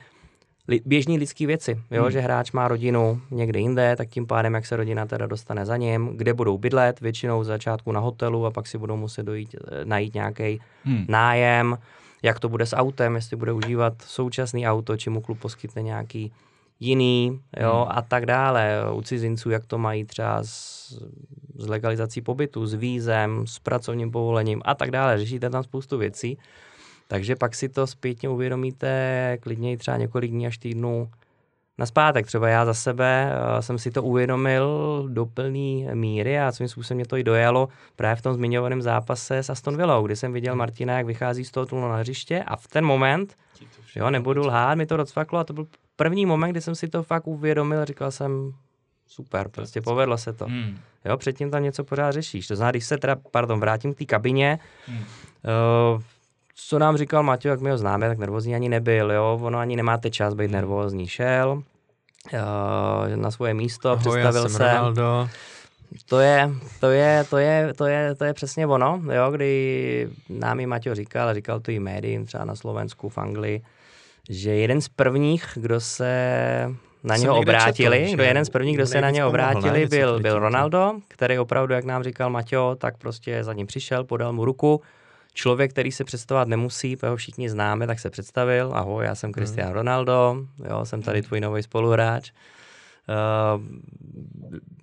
[0.69, 2.11] li, běžní lidské věci, jo, hmm.
[2.11, 5.77] že hráč má rodinu někde jinde, tak tím pádem, jak se rodina teda dostane za
[5.77, 9.55] ním, kde budou bydlet, většinou z začátku na hotelu a pak si budou muset dojít,
[9.55, 11.05] eh, najít nějaký hmm.
[11.09, 11.79] nájem,
[12.23, 16.33] jak to bude s autem, jestli bude užívat současný auto, či mu klub poskytne nějaký
[16.81, 17.99] jiný, jo, hmm.
[17.99, 18.81] a tak dále.
[18.93, 20.49] U cizinců, jak to mají třeba s,
[21.59, 25.19] s legalizací pobytu, s vízem, s pracovním povolením a tak dále.
[25.19, 26.39] Řešíte tam spoustu věcí.
[27.13, 31.11] Takže pak si to zpětně uvědomíte klidně třeba několik dní až týdnů
[31.79, 32.27] na zpátek.
[32.27, 36.97] Třeba já za sebe uh, jsem si to uvědomil do plné míry a svým způsobem
[36.97, 40.57] mě to i dojalo právě v tom zmiňovaném zápase s Aston Villou, kdy jsem viděl
[40.57, 43.37] Martina, jak vychází z toho tunelu na hřiště a v ten moment,
[43.97, 47.03] jo, nebudu lhát, mi to rozfaklo a to byl první moment, kdy jsem si to
[47.03, 48.53] fakt uvědomil a říkal jsem,
[49.07, 50.45] super, prostě povedlo se to.
[50.45, 50.79] Hmm.
[51.05, 52.47] Jo, předtím tam něco pořád řešíš.
[52.47, 54.99] To znamená, když se teda, pardon, vrátím k té kabině, hmm.
[55.95, 56.03] uh,
[56.55, 59.77] co nám říkal Maťo, jak my ho známe, tak nervózní ani nebyl, jo, ono ani
[59.77, 61.09] nemáte čas být nervózní.
[61.09, 61.63] Šel
[62.33, 64.59] uh, na svoje místo, Ahoj, představil se.
[64.59, 65.29] Ronaldo.
[66.09, 70.61] To je, to je, to je, to je, to je přesně ono, jo, kdy nám
[70.61, 73.63] i Maťo říkal, říkal to i médiím, třeba na Slovensku, v Anglii,
[74.31, 78.87] že jeden z prvních, kdo se na něho obrátili, četl, kdo jeden z prvních, kdo
[78.87, 83.45] se na něho obrátili, byl, byl Ronaldo, který opravdu, jak nám říkal Maťo, tak prostě
[83.45, 84.81] za ním přišel, podal mu ruku,
[85.35, 89.35] člověk, který se představovat nemusí, ho všichni známe, tak se představil, ahoj, já jsem mhm.
[89.35, 89.77] Cristiano hmm.
[89.77, 90.37] Ronaldo,
[90.71, 91.27] jo, jsem tady mhm.
[91.29, 92.33] tvůj nový spoluhráč.
[93.09, 93.63] Uh,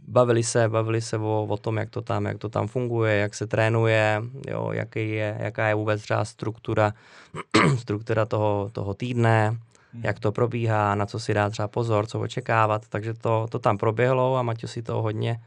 [0.07, 3.35] bavili se, bavili se o, o tom, jak to tam, jak to tam funguje, jak
[3.35, 6.93] se trénuje, jo, jaký je, jaká je vůbec třeba struktura,
[7.79, 9.57] struktura toho, toho týdne,
[9.93, 10.03] hmm.
[10.05, 13.77] jak to probíhá, na co si dá třeba pozor, co očekávat, takže to, to tam
[13.77, 15.39] proběhlo a Maťo si to hodně,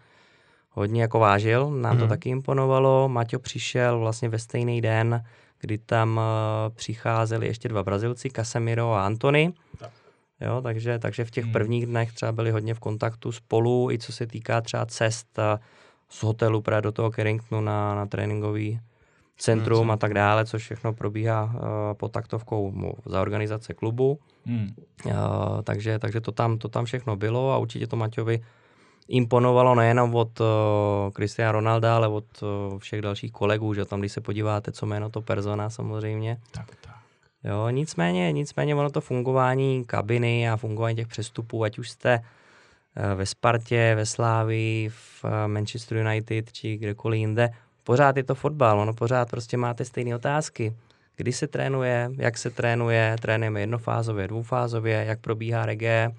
[0.73, 2.01] hodně jako vážil, nám hmm.
[2.01, 3.09] to taky imponovalo.
[3.09, 5.25] Maťo přišel vlastně ve stejný den,
[5.61, 9.53] kdy tam uh, přicházeli ještě dva Brazilci, Casemiro a Antony.
[9.79, 9.91] Tak.
[10.41, 11.53] Jo, takže, takže v těch hmm.
[11.53, 15.45] prvních dnech třeba byli hodně v kontaktu spolu, i co se týká třeba cest uh,
[16.09, 18.81] z hotelu právě do toho Carringtonu na, na tréninkový
[19.37, 21.61] centrum a tak dále, což všechno probíhá uh,
[21.93, 24.19] pod taktovkou za organizace klubu.
[24.47, 24.69] Hmm.
[25.05, 25.13] Uh,
[25.65, 28.43] takže, takže to tam, to tam všechno bylo a určitě to Maťovi
[29.09, 30.47] imponovalo nejenom od uh,
[31.12, 35.11] Cristiana Ronalda, ale od uh, všech dalších kolegů, že tam, když se podíváte, co jméno
[35.11, 36.37] to persona samozřejmě.
[36.51, 36.95] Tak, tak.
[37.45, 43.19] Jo, nicméně, nicméně ono to fungování kabiny a fungování těch přestupů, ať už jste uh,
[43.19, 47.51] ve Spartě, ve Slávii, v uh, Manchester United či kdekoliv jinde,
[47.85, 50.75] pořád je to fotbal, ono pořád prostě máte stejné otázky.
[51.17, 56.11] Kdy se trénuje, jak se trénuje, trénujeme jednofázově, dvoufázově, jak probíhá reggae,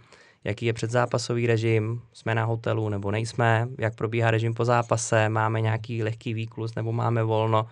[0.44, 5.62] jaký je předzápasový režim, jsme na hotelu nebo nejsme, jak probíhá režim po zápase, máme
[5.62, 7.68] nějaký lehký výklus nebo máme volno.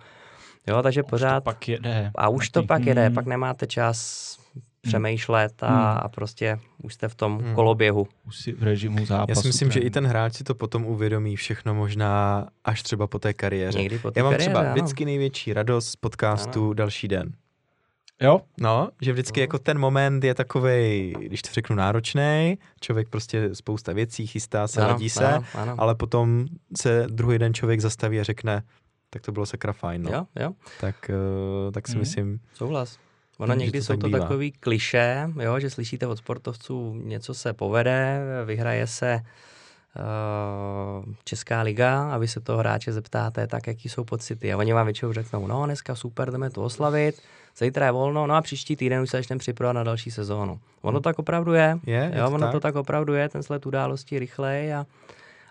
[0.66, 1.40] Jo, takže už pořád...
[1.40, 2.10] To pak jede.
[2.14, 3.14] A už to pak jede, hmm.
[3.14, 4.38] pak nemáte čas
[4.82, 5.98] přemýšlet a, hmm.
[6.02, 7.54] a prostě už jste v tom hmm.
[7.54, 8.06] koloběhu.
[8.26, 9.30] Už si v režimu zápasu.
[9.30, 13.06] Já si myslím, že i ten hráč si to potom uvědomí všechno možná až třeba
[13.06, 13.78] po té kariéře.
[13.78, 14.72] Někdy po té Já mám kariéře, třeba ano.
[14.72, 16.74] vždycky největší radost z podcastu ano.
[16.74, 17.32] Další den.
[18.22, 18.40] Jo?
[18.60, 19.42] No, že vždycky no.
[19.42, 24.80] jako ten moment je takový, když to řeknu, náročný, člověk prostě spousta věcí chystá se,
[24.80, 25.74] ano, ladí se, ano, ano.
[25.78, 28.62] ale potom se druhý den člověk zastaví a řekne,
[29.10, 30.02] tak to bylo sakra fajn.
[30.02, 30.10] No.
[30.12, 30.52] Jo, jo.
[30.80, 31.10] Tak,
[31.66, 32.00] uh, tak si hmm.
[32.00, 32.40] myslím...
[32.54, 32.98] Souhlas.
[33.38, 34.18] Ono někdy to jsou to bývá.
[34.18, 39.20] takový kliše, jo, že slyšíte od sportovců, něco se povede, vyhraje se
[41.24, 44.52] Česká liga a vy se toho hráče zeptáte, tak jaký jsou pocity.
[44.52, 47.22] A oni vám většinou řeknou, no dneska super, jdeme to oslavit,
[47.58, 50.60] zítra je volno, no a příští týden už se začneme připravovat na další sezónu.
[50.82, 51.02] Ono hmm.
[51.02, 52.52] tak opravdu je, je, jo, je ono tak?
[52.52, 54.86] to tak opravdu je, ten sled událostí rychlej a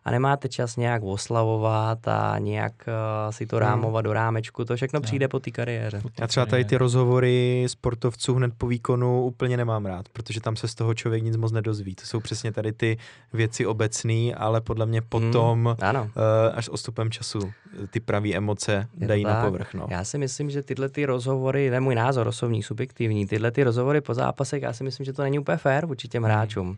[0.05, 3.65] a nemáte čas nějak oslavovat a nějak uh, si to hmm.
[3.65, 4.09] rámovat hmm.
[4.09, 6.01] do rámečku, to všechno přijde po té kariéře.
[6.19, 10.67] Já třeba tady ty rozhovory sportovců hned po výkonu úplně nemám rád, protože tam se
[10.67, 11.95] z toho člověk nic moc nedozví.
[11.95, 12.97] To jsou přesně tady ty
[13.33, 16.03] věci obecné, ale podle mě potom hmm, ano.
[16.03, 16.11] Uh,
[16.53, 17.51] až s ostupem času
[17.89, 19.73] ty pravé emoce Je dají na povrch.
[19.73, 19.87] No.
[19.89, 24.01] Já si myslím, že tyhle ty rozhovory, ne můj názor osobní, subjektivní, tyhle ty rozhovory
[24.01, 26.75] po zápasech, já si myslím, že to není úplně fér vůči těm hmm.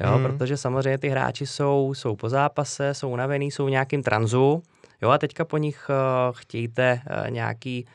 [0.00, 0.24] Jo, hmm.
[0.24, 4.62] protože samozřejmě ty hráči jsou, jsou po zápase, jsou unavený, jsou v nějakým tranzu,
[5.02, 7.86] jo, a teďka po nich uh, chtějte uh, nějaký,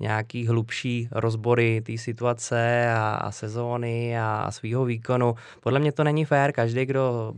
[0.00, 5.34] nějaký hlubší rozbory té situace a, a sezóny a, a svýho výkonu.
[5.60, 7.32] Podle mě to není fér, každý, kdo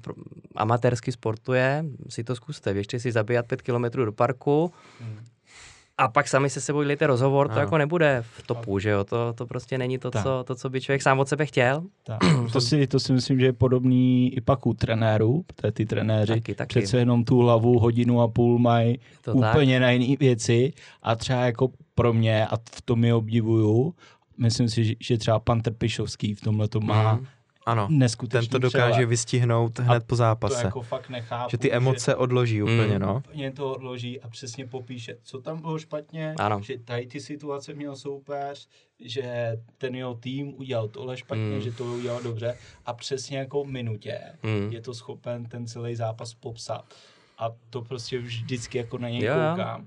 [0.56, 5.32] amatérsky sportuje, si to zkuste, běžte si zabíjat pět kilometrů do parku, hmm
[6.02, 7.60] a pak sami se sebou dělejte rozhovor, to ano.
[7.60, 10.80] jako nebude v topu, že jo, to, to prostě není to co, to, co by
[10.80, 11.82] člověk sám od sebe chtěl.
[12.06, 12.18] Tak.
[12.52, 16.32] To, si, to si myslím, že je podobný i pak u trenérů, protože ty trenéři
[16.32, 16.68] taky, taky.
[16.68, 18.98] přece jenom tu hlavu hodinu a půl mají
[19.32, 19.82] úplně tak.
[19.82, 23.94] na jiné věci a třeba jako pro mě, a v tom je obdivuju,
[24.38, 27.26] myslím si, že třeba pan Trpišovský v tomhle to má mm
[27.66, 27.88] ano,
[28.29, 29.09] ten to dokáže přehled.
[29.09, 30.61] vystihnout hned a po zápase.
[30.61, 32.98] To jako fakt nechápu, že ty emoce že odloží úplně, mm.
[32.98, 33.22] no.
[33.29, 36.61] Úplně to odloží a přesně popíše, co tam bylo špatně, ano.
[36.62, 38.68] že tady ty situace měl soupeř,
[39.01, 41.61] že ten jeho tým udělal tohle špatně, mm.
[41.61, 44.72] že to udělal dobře a přesně jako v minutě mm.
[44.72, 46.85] je to schopen ten celý zápas popsat.
[47.38, 49.87] A to prostě vždycky jako na něj jo, koukám.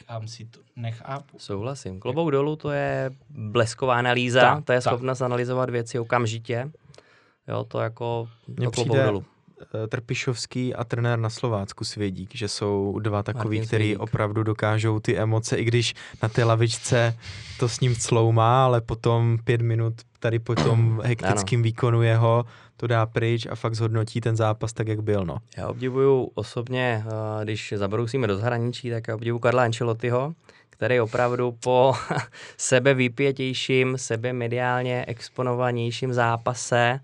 [0.00, 1.38] Říkám si to, nechápu.
[1.38, 2.00] Souhlasím.
[2.00, 6.70] Klobouk dolů to je blesková analýza, tak, to je schopnost analyzovat věci okamžitě.
[7.50, 9.24] Jo, to jako Mně přijde dolů.
[9.60, 15.16] Eh, Trpišovský a trenér na Slovácku Svědík, že jsou dva takový, který opravdu dokážou ty
[15.16, 17.16] emoce, i když na té lavičce
[17.58, 22.44] to s ním cloumá, ale potom pět minut tady po tom hektickém výkonu jeho
[22.76, 25.24] to dá pryč a fakt zhodnotí ten zápas tak, jak byl.
[25.24, 25.36] No.
[25.56, 30.34] Já obdivuju osobně, eh, když zabrousíme do zahraničí, tak já obdivuju Karla Ancelottiho,
[30.70, 31.94] který opravdu po
[32.56, 37.00] sebe vypětějším, sebe mediálně exponovanějším zápase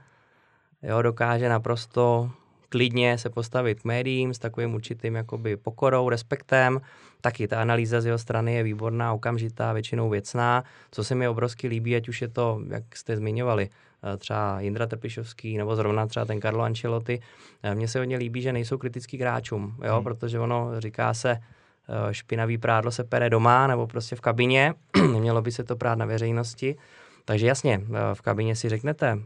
[0.87, 2.31] jo, dokáže naprosto
[2.69, 6.81] klidně se postavit k médiím s takovým určitým jakoby pokorou, respektem.
[7.21, 10.65] Taky ta analýza z jeho strany je výborná, okamžitá, většinou věcná.
[10.91, 14.87] Co se mi obrovsky líbí, ať už je to, jak jste zmiňovali, eh, třeba Jindra
[14.87, 17.21] Trpišovský nebo zrovna třeba ten Carlo Ancelotti.
[17.63, 20.05] Eh, mně se hodně líbí, že nejsou kritický hráčům, jo, hmm.
[20.05, 24.75] protože ono říká se, eh, špinavý prádlo se pere doma nebo prostě v kabině,
[25.13, 26.77] nemělo by se to prát na veřejnosti.
[27.25, 27.83] Takže jasně,
[28.15, 29.19] v kabině si řeknete,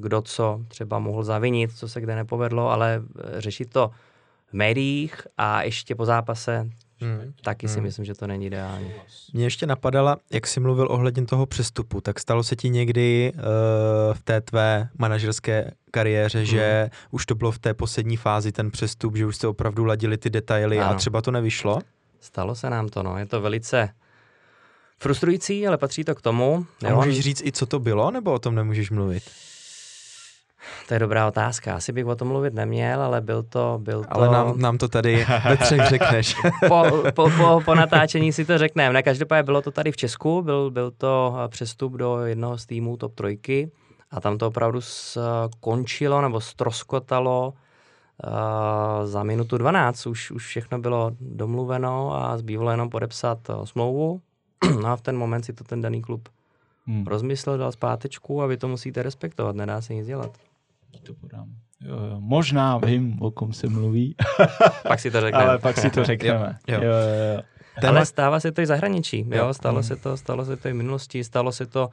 [0.00, 3.90] kdo co třeba mohl zavinit, co se kde nepovedlo, ale eh, řešit to
[4.46, 6.70] v médiích a ještě po zápase
[7.02, 7.32] Hmm.
[7.42, 7.82] Taky si hmm.
[7.82, 8.92] myslím, že to není ideální.
[9.32, 13.40] Mě ještě napadala, jak jsi mluvil ohledně toho přestupu, tak stalo se ti někdy uh,
[14.14, 16.46] v té tvé manažerské kariéře, hmm.
[16.46, 20.18] že už to bylo v té poslední fázi ten přestup, že už jste opravdu ladili
[20.18, 20.90] ty detaily ano.
[20.90, 21.78] a třeba to nevyšlo?
[22.20, 23.18] Stalo se nám to, no.
[23.18, 23.88] Je to velice
[25.02, 26.66] frustrující, ale patří to k tomu.
[26.84, 26.96] A jo?
[26.96, 29.22] můžeš říct i, co to bylo, nebo o tom nemůžeš mluvit?
[30.88, 31.74] To je dobrá otázka.
[31.74, 33.78] Asi bych o tom mluvit neměl, ale byl to...
[33.82, 34.16] Byl to...
[34.16, 36.36] Ale nám, nám to tady ve třech řekneš.
[36.68, 36.84] po,
[37.14, 38.92] po, po, po natáčení si to řekneme.
[38.92, 42.96] Ne, každopádně bylo to tady v Česku, byl, byl to přestup do jednoho z týmů
[42.96, 43.70] top trojky
[44.10, 47.54] a tam to opravdu skončilo nebo stroskotalo
[48.24, 50.06] uh, za minutu 12.
[50.06, 54.20] Už, už všechno bylo domluveno a zbývalo jenom podepsat uh, smlouvu
[54.80, 56.28] No a v ten moment si to ten daný klub
[56.86, 57.06] hmm.
[57.06, 60.38] rozmyslel, dal zpátečku a vy to musíte respektovat, nedá se nic dělat.
[61.02, 61.48] To podám.
[61.80, 62.16] Jo, jo.
[62.18, 64.16] Možná vím, o kom se mluví.
[64.88, 65.44] pak si to řekneme.
[65.44, 66.58] Ale pak si to řekneme.
[66.68, 66.80] jo.
[66.82, 67.42] Jo, jo, jo.
[67.88, 69.26] Ale stává se to i zahraničí.
[69.30, 69.54] Jo?
[69.54, 69.82] Stalo, hmm.
[69.82, 71.90] se to, stalo se to i v minulosti, stalo se to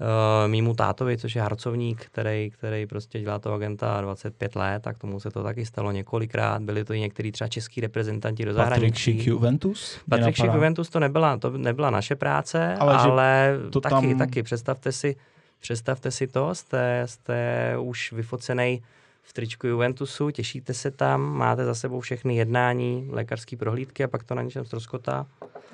[0.00, 4.98] uh, mýmu tátovi, což je harcovník, který, který prostě dělá to agenta 25 let, tak
[4.98, 6.62] tomu se to taky stalo několikrát.
[6.62, 8.82] Byli to i některý třeba český reprezentanti do zahraničí.
[8.86, 10.00] Patrik Šik Juventus?
[10.10, 14.18] Patrik Šik Juventus to nebyla, to nebyla naše práce, ale, ale to taky, tam...
[14.18, 14.42] taky.
[14.42, 15.16] Představte si,
[15.60, 18.82] představte si to, jste, jste už vyfocený
[19.22, 24.24] v tričku Juventusu, těšíte se tam, máte za sebou všechny jednání, lékařské prohlídky a pak
[24.24, 25.26] to na něčem ztroskotá.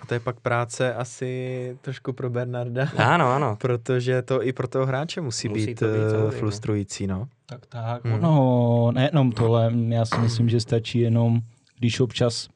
[0.02, 2.88] A to je pak práce asi trošku pro Bernarda.
[2.96, 3.56] Ano, ano.
[3.60, 7.28] Protože to i pro toho hráče musí, musí být, být uh, frustrující, no.
[7.46, 8.04] Tak, tak.
[8.04, 8.20] Hmm.
[8.20, 11.40] No, nejenom tohle, já si myslím, že stačí jenom,
[11.78, 12.48] když občas,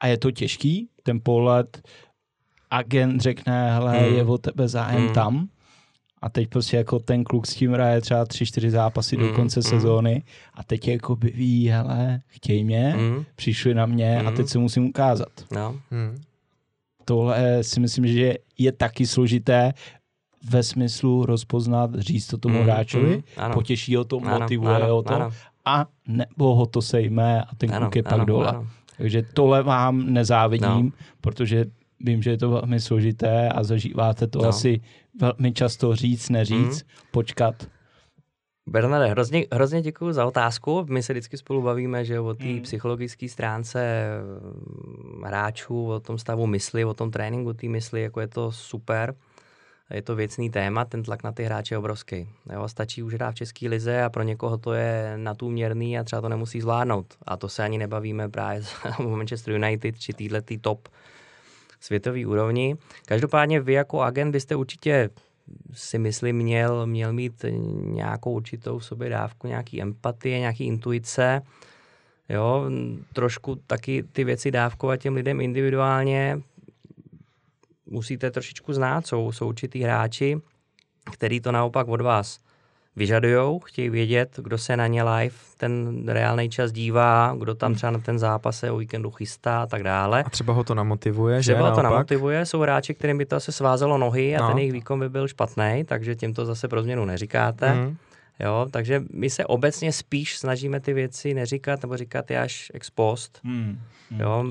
[0.00, 1.82] a je to těžký, ten pohled,
[2.70, 4.14] agent řekne, hele, hmm.
[4.14, 5.14] je o tebe zájem hmm.
[5.14, 5.48] tam,
[6.24, 9.32] a teď prostě jako ten kluk s tím hraje třeba tři, čtyři zápasy mm, do
[9.32, 9.62] konce mm.
[9.62, 10.22] sezóny
[10.54, 13.24] a teď jako by ví, hele, chtěj mě, mm.
[13.36, 14.28] přišli na mě mm.
[14.28, 15.28] a teď se musím ukázat.
[15.52, 15.76] No.
[15.90, 16.22] Mm.
[17.04, 19.72] Tohle si myslím, že je taky složité
[20.50, 24.94] ve smyslu rozpoznat, říct to tomu mm, hráčovi, mm, potěší ho to, ano, motivuje ano,
[24.94, 25.30] ho to ano.
[25.64, 28.48] a nebo ho to sejme a ten kluk je pak ano, dole.
[28.48, 28.66] Ano.
[28.96, 30.90] Takže tohle vám nezávidím, no.
[31.20, 31.64] protože
[32.00, 34.48] vím, že je to velmi složité a zažíváte to no.
[34.48, 34.80] asi
[35.20, 36.90] velmi často říct, neříct, mm.
[37.10, 37.66] počkat.
[38.66, 40.86] Bernarde, hrozně, hrozně děkuji za otázku.
[40.88, 42.60] My se vždycky spolu bavíme, že o té mm.
[42.60, 48.28] psychologické stránce mm, hráčů, o tom stavu mysli, o tom tréninku té mysli, jako je
[48.28, 49.14] to super.
[49.90, 52.28] Je to věcný téma, ten tlak na ty hráče je obrovský.
[52.52, 56.22] Jo, stačí už hrát v České lize a pro někoho to je natůměrný a třeba
[56.22, 57.14] to nemusí zvládnout.
[57.22, 58.62] A to se ani nebavíme právě
[58.98, 60.88] o Manchester United či týhle tý top
[61.84, 62.76] světové úrovni.
[63.06, 65.10] Každopádně vy jako agent byste určitě
[65.72, 67.44] si myslím, měl, měl mít
[67.80, 71.42] nějakou určitou v sobě dávku, nějaký empatie, nějaký intuice.
[72.28, 72.70] Jo,
[73.12, 76.40] trošku taky ty věci dávkovat těm lidem individuálně.
[77.86, 80.40] Musíte trošičku znát, jsou, jsou určitý hráči,
[81.12, 82.40] který to naopak od vás
[82.96, 87.76] vyžadujou, chtějí vědět, kdo se na ně live ten reálný čas dívá, kdo tam hmm.
[87.76, 90.22] třeba na ten zápas se o víkendu chystá a tak dále.
[90.22, 91.62] A třeba ho to namotivuje, třeba že?
[91.62, 94.48] Třeba to namotivuje, jsou hráči, kterým by to asi svázelo nohy a no.
[94.48, 97.70] ten jejich výkon by byl špatný, takže tím to zase pro změnu neříkáte.
[97.70, 97.96] Hmm.
[98.40, 102.90] Jo, takže my se obecně spíš snažíme ty věci neříkat nebo říkat je až ex
[102.90, 103.40] post.
[103.44, 103.80] Hmm.
[104.10, 104.20] Hmm.
[104.20, 104.44] Jo,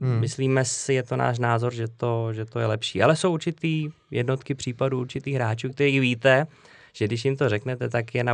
[0.00, 0.20] hmm.
[0.20, 3.02] Myslíme si, je to náš názor, že to, že to je lepší.
[3.02, 6.46] Ale jsou určitý jednotky případů určitých hráčů, kteří víte,
[6.92, 8.24] že když jim to řeknete, tak je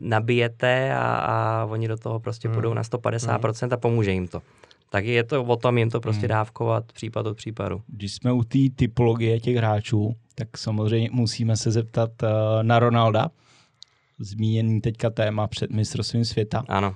[0.00, 2.54] nabijete a, a oni do toho prostě hmm.
[2.54, 3.72] půjdou na 150% hmm.
[3.72, 4.42] a pomůže jim to.
[4.90, 6.28] Tak je to o tom jim to prostě hmm.
[6.28, 7.82] dávkovat případ od případu.
[7.86, 12.28] Když jsme u té typologie těch hráčů, tak samozřejmě musíme se zeptat uh,
[12.62, 13.30] na Ronalda,
[14.18, 16.64] zmíněný teďka téma před mistrovstvím světa.
[16.68, 16.94] Ano.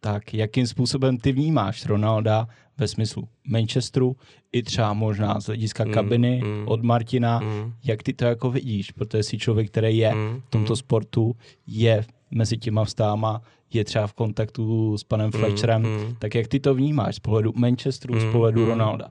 [0.00, 2.48] Tak jakým způsobem ty vnímáš Ronalda
[2.78, 4.16] ve smyslu Manchesteru,
[4.52, 7.72] i třeba možná z hlediska mm, kabiny mm, od Martina, mm.
[7.84, 10.76] jak ty to jako vidíš, protože jsi člověk, který je mm, v tomto mm.
[10.76, 13.42] sportu, je mezi těma vstáma,
[13.72, 17.18] je třeba v kontaktu s panem mm, Fletcherem, mm, tak jak ty to vnímáš z
[17.18, 18.68] pohledu Manchesteru, mm, z pohledu mm.
[18.68, 19.10] Ronalda?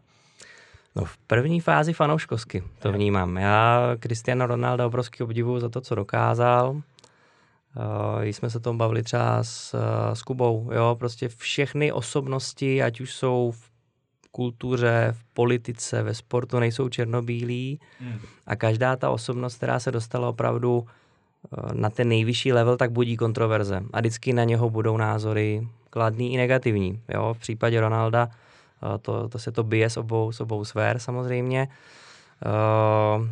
[0.96, 3.38] No v první fázi fanouškovsky to vnímám.
[3.38, 6.82] Já Cristiano Ronaldo obrovský obdivuju za to, co dokázal.
[7.76, 13.02] Uh, jsme se tom bavili třeba s, uh, s Kubou, jo, prostě všechny osobnosti, ať
[13.02, 13.72] už jsou v
[14.32, 18.20] kultuře, v politice, ve sportu, nejsou černobílí hmm.
[18.48, 23.18] a každá ta osobnost, která se dostala opravdu uh, na ten nejvyšší level, tak budí
[23.18, 28.30] kontroverze a vždycky na něho budou názory kladný i negativní, jo, v případě Ronalda
[29.02, 31.68] to, to se to bije s obou, s obou sfér samozřejmě.
[32.46, 33.28] Uh,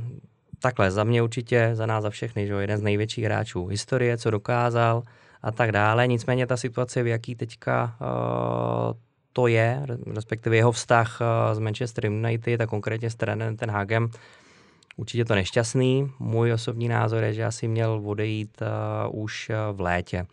[0.59, 4.31] takhle, za mě určitě, za nás, za všechny, že jeden z největších hráčů historie, co
[4.31, 5.03] dokázal
[5.41, 6.07] a tak dále.
[6.07, 8.97] Nicméně ta situace, v jaký teďka uh,
[9.33, 14.09] to je, respektive jeho vztah uh, s Manchester United a konkrétně s trenérem ten Hagem,
[14.97, 16.11] určitě to nešťastný.
[16.19, 20.25] Můj osobní názor je, že asi měl odejít uh, už v létě.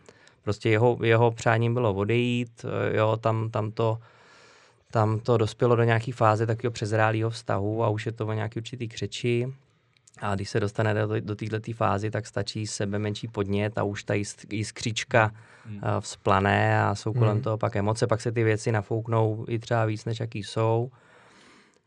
[0.43, 3.97] Prostě jeho, jeho přáním bylo odejít, uh, jo, tam, tam to
[4.91, 8.59] tam to dospělo do nějaké fáze takového přezrálého vztahu a už je to o nějaký
[8.59, 9.47] určitý křeči.
[10.21, 14.03] A když se dostane do, do této fázy, tak stačí sebe menší podnět a už
[14.03, 14.13] ta
[14.51, 15.31] jiskřička
[15.65, 15.79] hmm.
[15.83, 17.41] Eh, vzplané a jsou kolem hmm.
[17.41, 20.91] toho pak emoce, pak se ty věci nafouknou i třeba víc, než jaký jsou.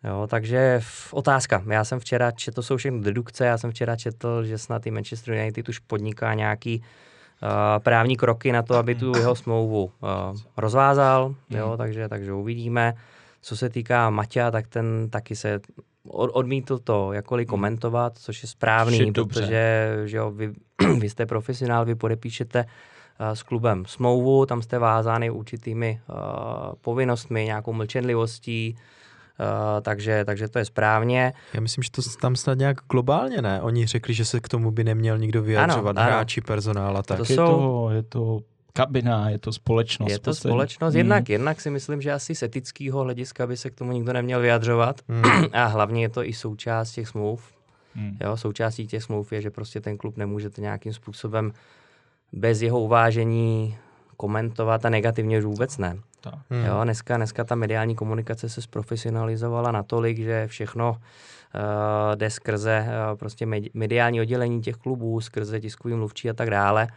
[0.04, 1.62] Jo, takže otázka.
[1.68, 4.90] Já jsem včera četl, to jsou všechny dedukce, já jsem včera četl, že snad i
[4.90, 6.82] Manchester United už podniká nějaký
[7.42, 9.90] uh, právní kroky na to, aby tu jeho smlouvu uh,
[10.56, 11.58] rozvázal, hmm.
[11.58, 12.94] jo, takže, takže uvidíme.
[13.42, 15.60] Co se týká Maťa, tak ten taky se
[16.10, 17.50] odmítl to jakkoliv hmm.
[17.50, 20.52] komentovat, což je správný, protože že jo, vy,
[20.98, 26.16] vy jste profesionál, vy podepíšete uh, s klubem smlouvu, tam jste vázány určitými uh,
[26.80, 28.76] povinnostmi, nějakou mlčenlivostí,
[29.40, 31.32] Uh, takže, takže to je správně.
[31.54, 33.62] Já myslím, že to tam snad nějak globálně ne.
[33.62, 37.16] Oni řekli, že se k tomu by neměl nikdo vyjadřovat, ano, hráči, personál a tak.
[37.16, 37.46] To je, jsou...
[37.46, 38.40] to, je to
[38.72, 40.10] kabina, je to společnost.
[40.10, 40.54] Je to poslední.
[40.54, 41.32] společnost, jednak, hmm.
[41.32, 45.00] jednak si myslím, že asi z etického hlediska by se k tomu nikdo neměl vyjadřovat
[45.08, 45.44] hmm.
[45.52, 47.52] a hlavně je to i součást těch smluv.
[47.94, 48.16] Hmm.
[48.20, 51.52] Jo, součástí těch smluv je, že prostě ten klub nemůžete nějakým způsobem
[52.32, 53.76] bez jeho uvážení
[54.16, 55.98] komentovat a negativně už vůbec ne.
[56.50, 56.64] Hmm.
[56.64, 60.96] Jo, dneska, dneska ta mediální komunikace se zprofesionalizovala natolik, že všechno uh,
[62.14, 66.88] jde skrze uh, prostě mediální oddělení těch klubů, skrze tiskový mluvčí a tak dále.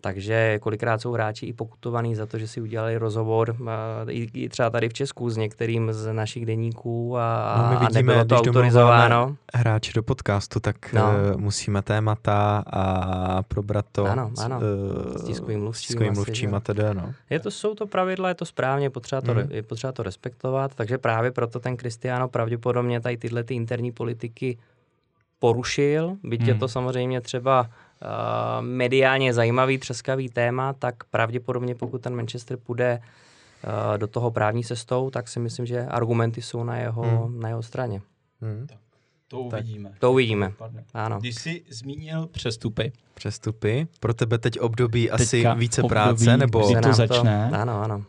[0.00, 3.56] Takže kolikrát jsou hráči i pokutovaní za to, že si udělali rozhovor
[4.08, 8.14] i třeba tady v Česku s některým z našich deníků a, no my vidíme, a
[8.14, 9.36] nebylo to autorizováno.
[9.54, 11.02] hráči do podcastu, tak no.
[11.02, 14.60] uh, musíme témata a probrat to ano, ano.
[14.60, 17.14] Uh, s tiskovým mluvčím, tiskovým mluvčím a tedy, no.
[17.30, 19.40] Je to, jsou to pravidla, je to správně, je potřeba to, mm.
[19.50, 24.58] je potřeba to respektovat, takže právě proto ten Cristiano pravděpodobně tady tyhle ty interní politiky
[25.38, 26.48] porušil, byť mm.
[26.48, 27.70] je to samozřejmě třeba
[28.60, 35.10] mediálně zajímavý, třeskavý téma, tak pravděpodobně pokud ten Manchester půjde uh, do toho právní cestou,
[35.10, 37.40] tak si myslím, že argumenty jsou na jeho, hmm.
[37.40, 38.02] na jeho straně.
[38.40, 38.66] Hmm.
[39.28, 39.92] To uvidíme.
[39.98, 40.52] To uvidíme,
[40.94, 41.18] ano.
[41.20, 42.92] Když jsi zmínil přestupy.
[43.14, 43.86] Přestupy.
[44.00, 46.72] Pro tebe teď období Teďka asi více období, práce, nebo...
[46.72, 47.48] Kdy to začne.
[47.50, 48.04] To, ano, ano.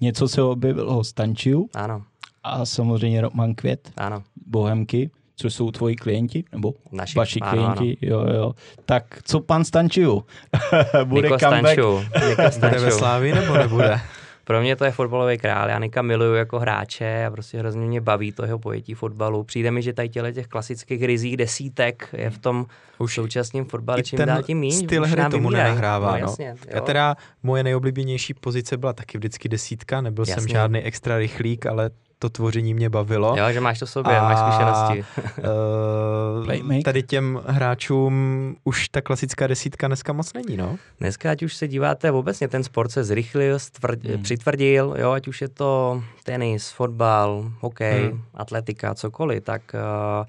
[0.00, 1.68] Něco se objevilo Stančiu.
[1.74, 2.02] Ano.
[2.42, 3.92] A samozřejmě Roman Květ.
[3.96, 4.22] Ano.
[4.46, 8.24] Bohemky což jsou tvoji klienti, nebo Naši, vaši ano, klienti, ano.
[8.26, 8.52] jo, jo.
[8.84, 10.24] Tak co pan Stančiu?
[11.04, 11.72] bude Niko comeback?
[11.72, 11.98] Stančiu.
[12.28, 12.80] Niko Stančiu.
[12.80, 14.00] Bude ve Slávi nebo nebude?
[14.46, 15.68] pro mě to je fotbalový král.
[15.68, 19.44] Já Nika miluju jako hráče a prostě hrozně mě baví to jeho pojetí fotbalu.
[19.44, 22.66] Přijde mi, že tady těle těch klasických rizích desítek je v tom
[22.98, 24.72] už současném fotbale čím dál tím méně.
[24.72, 26.12] styl hry tomu nenahrává.
[26.12, 26.56] No, jasně, no.
[26.70, 30.42] Já teda, moje nejoblíbenější pozice byla taky vždycky desítka, nebyl jasně.
[30.42, 33.36] jsem žádný extra rychlík, ale to tvoření mě bavilo.
[33.38, 35.04] Jo, že máš to v sobě, a, máš zkušenosti.
[36.76, 40.78] uh, tady těm hráčům už ta klasická desítka dneska moc není, no?
[41.00, 44.22] Dneska, ať už se díváte, obecně ten sport se zrychlil, stvrd, hmm.
[44.22, 48.22] přitvrdil, jo, ať už je to tenis, fotbal, hokej, hmm.
[48.34, 50.26] atletika, cokoliv, tak uh,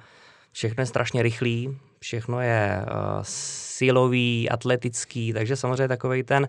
[0.52, 6.48] všechno je strašně rychlý, všechno je uh, silový, atletický, takže samozřejmě takový ten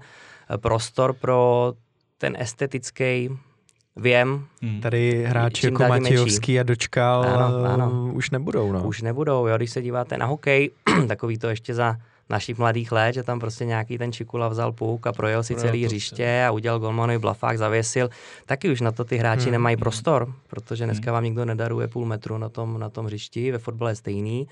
[0.61, 1.72] prostor pro
[2.18, 3.30] ten estetický
[3.99, 4.46] Vím.
[4.62, 4.80] Hmm.
[4.80, 8.11] Tady hráči jako Matějovský a Dočkal ano, ano.
[8.12, 8.72] už nebudou.
[8.72, 8.82] No.
[8.82, 10.70] Už nebudou, jo, když se díváte na hokej,
[11.09, 11.96] takový to ještě za
[12.30, 15.84] našich mladých let, že tam prostě nějaký ten Čikula vzal puk a projel si celý
[15.84, 18.11] hřiště a udělal golmanový blafák, zavěsil.
[18.46, 19.53] Taky už na to ty hráči hmm.
[19.53, 21.14] nemají prostor, protože dneska hmm.
[21.14, 24.49] vám nikdo nedaruje půl metru na tom, na tom hřišti, ve fotbale stejný.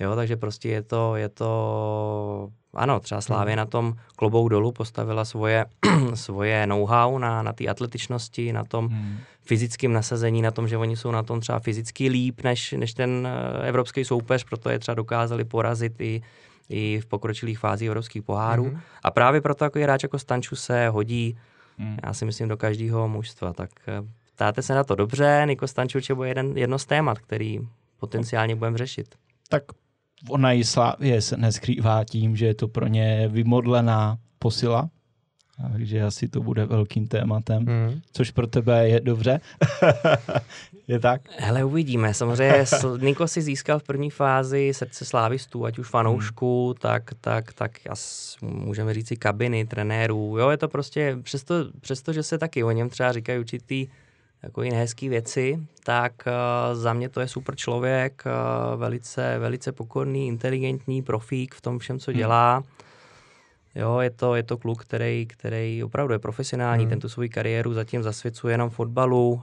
[0.00, 3.58] Jo, takže prostě je to, je to ano, třeba Slávě hmm.
[3.58, 5.66] na tom klobou dolů postavila svoje,
[6.14, 9.18] svoje know-how na, na té atletičnosti, na tom hmm.
[9.42, 13.28] fyzickém nasazení, na tom, že oni jsou na tom třeba fyzicky líp než, než ten
[13.28, 16.22] eh, evropský soupeř, proto je třeba dokázali porazit i,
[16.68, 18.64] i v pokročilých fázích evropských pohárů.
[18.64, 18.80] Hmm.
[19.02, 21.38] A právě proto jako hráč jako Stanču se hodí,
[21.78, 21.96] hmm.
[22.06, 23.52] já si myslím, do každého mužstva.
[23.52, 24.02] Tak eh,
[24.34, 27.60] ptáte se na to dobře, Niko Stančuč je jeden, jedno z témat, který
[28.00, 29.14] potenciálně budeme řešit.
[29.48, 29.62] Tak
[30.28, 34.90] ona i Slávě se neskrývá tím, že je to pro ně vymodlená posila,
[35.72, 38.00] takže asi to bude velkým tématem, mm.
[38.12, 39.40] což pro tebe je dobře.
[40.88, 41.20] je tak?
[41.38, 42.14] Hele, uvidíme.
[42.14, 42.64] Samozřejmě
[43.00, 46.74] Niko si získal v první fázi srdce slávistů, ať už fanoušků, mm.
[46.80, 47.78] tak, tak, tak
[48.42, 50.38] můžeme říct i kabiny, trenérů.
[50.38, 53.88] Jo, je to prostě, přesto, přesto, že se taky o něm třeba říkají určitý
[54.42, 59.72] jako jiné hezké věci, tak uh, za mě to je super člověk, uh, velice, velice
[59.72, 62.18] pokorný, inteligentní, profík v tom všem, co hmm.
[62.18, 62.62] dělá.
[63.74, 66.90] Jo, je to, je to kluk, který, který opravdu je profesionální, hmm.
[66.90, 69.42] ten tu svou kariéru zatím zasvěcuje jenom fotbalu, uh,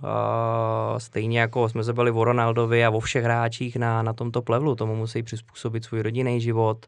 [0.97, 4.75] stejně jako jsme se byli o Ronaldovi a o všech hráčích na, na tomto plevlu,
[4.75, 6.85] tomu musí přizpůsobit svůj rodinný život,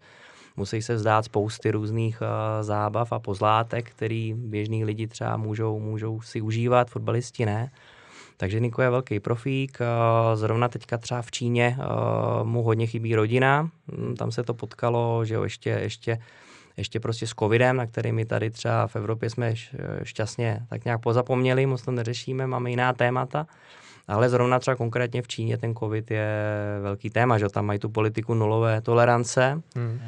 [0.57, 2.27] musí se vzdát spousty různých uh,
[2.63, 7.71] zábav a pozlátek, který běžní lidi třeba můžou, můžou si užívat, fotbalisti ne.
[8.37, 9.77] Takže Niko je velký profík,
[10.33, 11.77] zrovna teďka třeba v Číně
[12.43, 16.19] mu hodně chybí rodina, hm, tam se to potkalo, že jo, ještě, ještě
[16.77, 19.53] ještě prostě s covidem, na který my tady třeba v Evropě jsme
[20.03, 23.47] šťastně tak nějak pozapomněli, moc to neřešíme, máme jiná témata,
[24.07, 26.27] ale zrovna třeba konkrétně v Číně ten covid je
[26.81, 29.99] velký téma, že tam mají tu politiku nulové tolerance, hmm.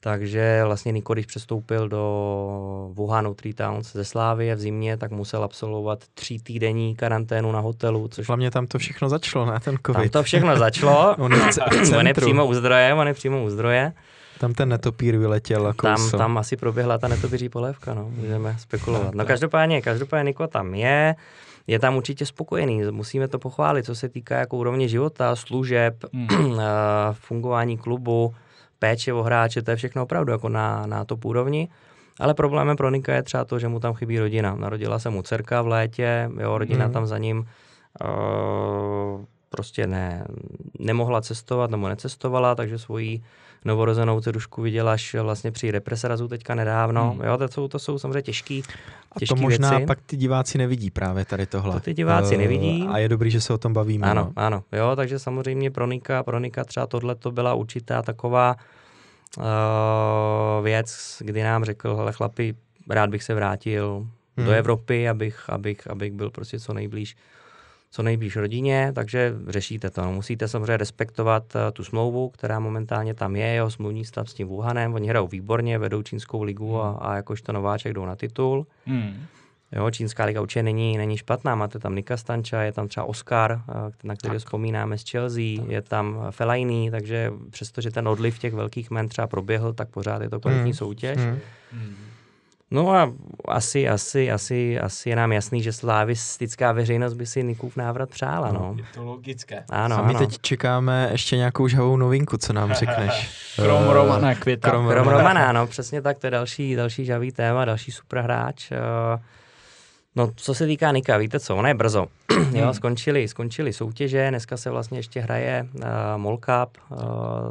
[0.00, 5.44] Takže vlastně Niko, když přestoupil do Wuhanu Three Towns ze Slávie v zimě, tak musel
[5.44, 8.08] absolvovat tří týdenní karanténu na hotelu.
[8.08, 8.28] Což...
[8.28, 10.12] Hlavně tam to všechno začalo, ne ten covid.
[10.12, 11.16] Tam to všechno začalo.
[11.18, 13.92] on, je on je přímo u zdroje, on je přímo u zdroje.
[14.38, 19.14] Tam ten netopír vyletěl a tam, tam asi proběhla ta netopíří polévka, no, můžeme spekulovat.
[19.14, 21.14] No každopádně, každopádně Niko tam je,
[21.66, 26.28] je tam určitě spokojený, musíme to pochválit, co se týká jako úrovně života, služeb, hmm.
[27.12, 28.34] fungování klubu,
[28.78, 31.68] péče o hráče, to je všechno opravdu jako na, na top úrovni.
[32.20, 34.54] Ale problémem pro Nika je třeba to, že mu tam chybí rodina.
[34.54, 36.92] Narodila se mu dcerka v létě, jo, rodina mm.
[36.92, 40.26] tam za ním uh, prostě ne,
[40.78, 43.22] nemohla cestovat nebo necestovala, takže svoji
[43.64, 47.10] novorozenou dcerušku viděla až vlastně při represerazu teďka nedávno.
[47.10, 47.24] Hmm.
[47.24, 48.62] Jo, to jsou, to jsou samozřejmě těžký,
[49.18, 49.86] těžký A to možná věci.
[49.86, 51.72] pak ty diváci nevidí právě tady tohle.
[51.72, 52.86] To ty diváci uh, nevidí.
[52.90, 54.06] A je dobrý, že se o tom bavíme.
[54.06, 54.32] Ano, no.
[54.36, 54.64] ano.
[54.72, 58.56] Jo, takže samozřejmě pro Nika, pro Nika třeba tohle to byla určitá taková
[59.38, 59.44] uh,
[60.64, 62.54] věc, kdy nám řekl, hele chlapi,
[62.90, 64.06] rád bych se vrátil
[64.36, 64.46] hmm.
[64.46, 67.16] do Evropy, abych, abych, abych byl prostě co nejblíž
[67.90, 70.02] co nejblíž rodině, takže řešíte to.
[70.02, 74.34] No, musíte samozřejmě respektovat uh, tu smlouvu, která momentálně tam je, jeho smluvní stav s
[74.34, 74.94] tím Wuhanem.
[74.94, 76.80] Oni hrajou výborně, vedou čínskou ligu hmm.
[76.80, 78.66] a, a jakožto nováček jdou na titul.
[78.86, 79.24] Hmm.
[79.72, 83.52] Jo, čínská liga určitě není, není špatná, máte tam Nika Stanča, je tam třeba Oscar,
[83.68, 85.68] uh, na který vzpomínáme z Chelsea, tak.
[85.68, 90.30] je tam Fellaini, takže přestože ten odliv těch velkých men třeba proběhl, tak pořád je
[90.30, 90.74] to kvalitní hmm.
[90.74, 91.18] soutěž.
[91.18, 91.38] Hmm.
[92.70, 93.12] No a
[93.48, 98.52] asi, asi, asi, asi je nám jasný, že slavistická veřejnost by si Nikův návrat přála,
[98.52, 98.74] no.
[98.78, 99.64] Je to logické.
[99.70, 100.18] Ano, a my ano.
[100.18, 103.30] teď čekáme ještě nějakou žhavou novinku, co nám řekneš.
[103.56, 104.70] Krom uh, Romana Květa.
[104.70, 108.70] Krom, Krom Romana, no, přesně tak, to je další, další žavý téma, další super hráč.
[108.70, 109.20] Uh,
[110.16, 112.06] No, co se týká Nika, víte co, ono je brzo.
[112.52, 112.74] jo, hmm.
[112.74, 115.82] skončili, skončili soutěže, dneska se vlastně ještě hraje uh,
[116.16, 116.98] Mall Cup, uh,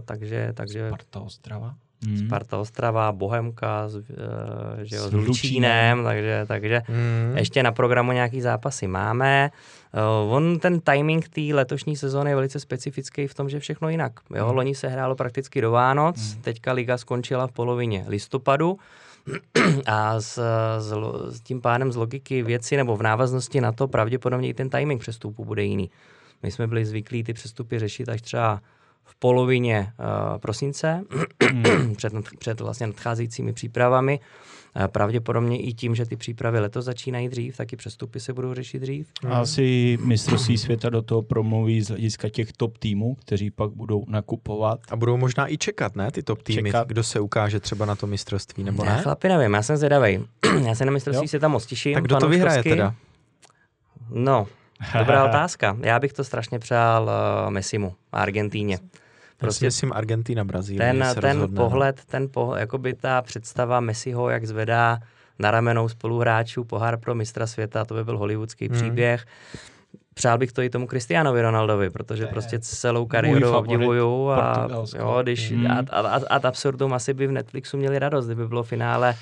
[0.06, 0.88] takže, takže...
[0.88, 1.76] Sparta Ostrava?
[2.06, 2.18] Hmm.
[2.18, 4.04] Sparta Ostrava, Bohemka s, uh,
[4.82, 7.38] že jo, s, s Lučínem, takže, takže hmm.
[7.38, 9.52] ještě na programu nějaký zápasy máme.
[10.26, 14.20] Uh, on ten timing té letošní sezóny je velice specifický v tom, že všechno jinak.
[14.36, 14.46] Jo?
[14.46, 14.56] Hmm.
[14.56, 16.42] Loni se hrálo prakticky do Vánoc, hmm.
[16.42, 18.78] teďka liga skončila v polovině listopadu
[19.86, 20.40] a s,
[20.80, 20.94] s,
[21.30, 25.02] s tím pádem z logiky věci nebo v návaznosti na to pravděpodobně i ten timing
[25.02, 25.90] přestupu bude jiný.
[26.44, 28.62] My jsme byli zvyklí ty přestupy řešit až třeba
[29.08, 31.02] v polovině uh, prosince,
[31.52, 31.96] hmm.
[31.96, 34.20] před, před vlastně nadcházejícími přípravami.
[34.20, 38.80] Uh, pravděpodobně i tím, že ty přípravy letos začínají dřív, taky přestupy se budou řešit
[38.80, 39.08] dřív.
[39.30, 44.04] A asi mistrovství světa do toho promluví z hlediska těch top týmů, kteří pak budou
[44.08, 44.80] nakupovat.
[44.90, 46.88] A budou možná i čekat, ne, ty top týmy, čekat.
[46.88, 48.96] kdo se ukáže třeba na to mistrovství, nebo ne?
[48.96, 49.02] ne?
[49.02, 50.20] Chlapi, nevím, já jsem zvědavý.
[50.66, 51.30] já se na mistrovství jo.
[51.30, 51.94] světa moc těším.
[51.94, 52.96] Tak kdo to vyhraje teda?
[54.10, 54.48] No,
[55.00, 55.78] Dobrá otázka.
[55.82, 58.80] Já bych to strašně přál uh, Messimu a Argentíně.
[59.38, 60.80] Prostě myslím Argentina, Brazílie.
[60.80, 61.48] Ten, ten rozhodne, no.
[61.48, 65.00] pohled, ten pohled, jakoby ta představa Messiho, jak zvedá
[65.40, 68.78] na ramenou spoluhráčů pohár pro mistra světa, to by byl hollywoodský hmm.
[68.78, 69.26] příběh.
[70.14, 74.68] Přál bych to i tomu Cristianovi Ronaldovi, protože je prostě celou kariéru obdivuju a,
[74.98, 75.68] jo, když, hmm.
[75.68, 79.16] a, a, a, ad absurdum asi by v Netflixu měli radost, kdyby bylo finále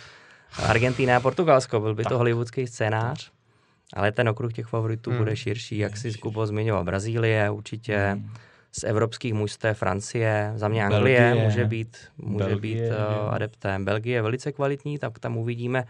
[0.64, 2.12] Argentina a Portugalsko, byl by tak.
[2.12, 3.35] to hollywoodský scénář.
[3.96, 5.20] Ale ten okruh těch favoritů hmm.
[5.20, 6.84] bude širší, jak si Kubo zmiňoval.
[6.84, 8.30] Brazílie určitě, hmm.
[8.72, 11.46] z evropských mužstev Francie, za mě Anglie Belgie.
[11.46, 13.86] může být, může Belgie, být uh, adeptem.
[13.86, 15.84] Belgie je velice kvalitní, tak tam uvidíme,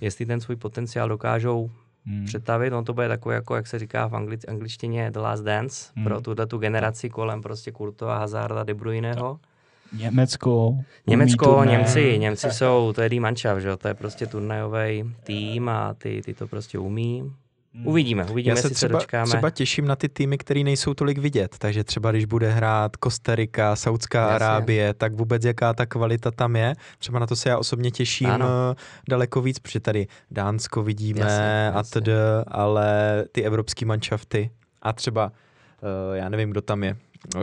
[0.00, 1.70] jestli ten svůj potenciál dokážou
[2.06, 2.24] hmm.
[2.24, 2.72] přetavit.
[2.72, 6.04] On to bude takový, jako jak se říká v anglič- angličtině The Last Dance, hmm.
[6.04, 9.40] pro tuhle tu generaci kolem prostě Kurtova, Hazarda, De Bruyneho.
[9.98, 10.78] Německo.
[11.06, 13.76] Německo, Němci, Němci jsou, to je Die Mannschaft, že?
[13.76, 17.32] to je prostě turnajový tým a ty, ty to prostě umí.
[17.76, 17.86] Hmm.
[17.86, 19.26] Uvidíme, uvidíme, Já se třeba, se dočkáme.
[19.26, 23.76] třeba těším na ty týmy, které nejsou tolik vidět, takže třeba když bude hrát Kostarika,
[23.76, 24.34] Saudská Jasně.
[24.34, 26.74] Arábie, tak vůbec jaká ta kvalita tam je.
[26.98, 28.46] Třeba na to se já osobně těším ano.
[28.72, 28.74] Eh,
[29.08, 32.08] daleko víc, protože tady Dánsko vidíme jasně, a td,
[32.48, 34.50] ale ty evropský manšafty
[34.82, 35.26] a třeba,
[35.82, 36.96] uh, já nevím, kdo tam je,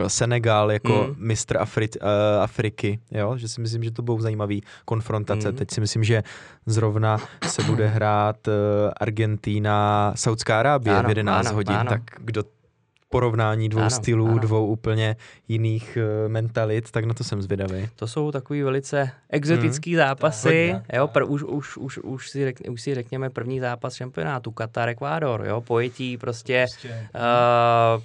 [0.06, 1.26] Senegal jako mm.
[1.26, 3.36] mistr Afri- uh, Afriky, jo?
[3.36, 4.54] že si myslím, že to budou zajímavé
[4.84, 5.52] konfrontace.
[5.52, 5.56] Mm.
[5.56, 6.22] Teď si myslím, že
[6.66, 8.54] zrovna se bude hrát uh,
[9.00, 11.90] Argentína, Saudská Arábie ano, v 11 ano, hodin, ano.
[11.90, 12.42] tak kdo
[13.12, 14.38] porovnání dvou ano, stylů, ano.
[14.38, 15.16] dvou úplně
[15.48, 17.88] jiných uh, mentalit, tak na to jsem zvědavý.
[17.96, 19.98] To jsou takový velice exotický hmm.
[19.98, 24.50] zápasy, jo, pr- už, už, už, už, si řek, už si řekněme první zápas šampionátu,
[24.50, 27.08] Katar, Ekvádor, jo, pojetí prostě, prostě.
[27.14, 28.02] Uh,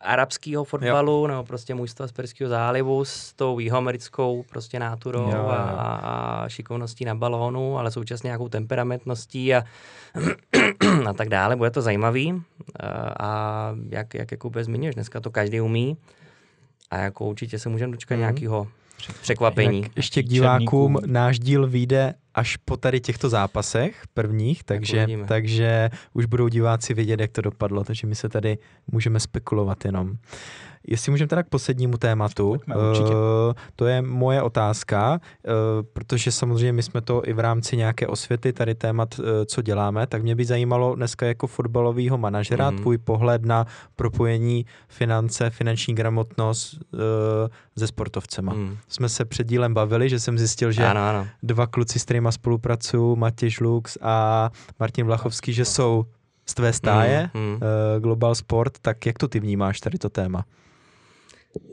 [0.00, 1.26] arabského fotbalu, jo.
[1.26, 7.04] nebo prostě mužstva z Perského zálivu s tou jihoamerickou prostě náturou jo, a, a šikovností
[7.04, 9.64] na balónu, ale současně nějakou temperamentností a,
[11.08, 11.56] a tak dále.
[11.56, 12.42] Bude to zajímavý
[13.20, 15.96] a jak, jak Jakube zmiňuješ, dneska to každý umí
[16.90, 18.20] a jako určitě se můžeme dočkat mm.
[18.20, 18.66] nějakého
[19.20, 19.82] překvapení.
[19.82, 25.90] Jak ještě k divákům, náš díl vyjde až po tady těchto zápasech prvních, takže, takže
[26.12, 28.58] už budou diváci vědět, jak to dopadlo, takže my se tady
[28.92, 30.16] můžeme spekulovat jenom.
[30.88, 32.82] Jestli můžeme teda k poslednímu tématu, Pojďme, uh,
[33.76, 35.52] to je moje otázka, uh,
[35.92, 40.06] protože samozřejmě my jsme to i v rámci nějaké osvěty tady témat, uh, co děláme,
[40.06, 42.78] tak mě by zajímalo dneska jako fotbalového manažera mm.
[42.78, 43.66] tvůj pohled na
[43.96, 47.00] propojení finance, finanční gramotnost uh,
[47.78, 48.54] se sportovcema.
[48.54, 48.76] Mm.
[48.88, 51.26] Jsme se před dílem bavili, že jsem zjistil, že ano, ano.
[51.42, 56.04] dva kluci, s kterými spolupracuju, Matěj Lux a Martin Vlachovský, že jsou
[56.46, 57.54] z tvé stáje, mm, mm.
[57.54, 57.60] Uh,
[58.02, 60.44] Global Sport, tak jak to ty vnímáš tady to téma?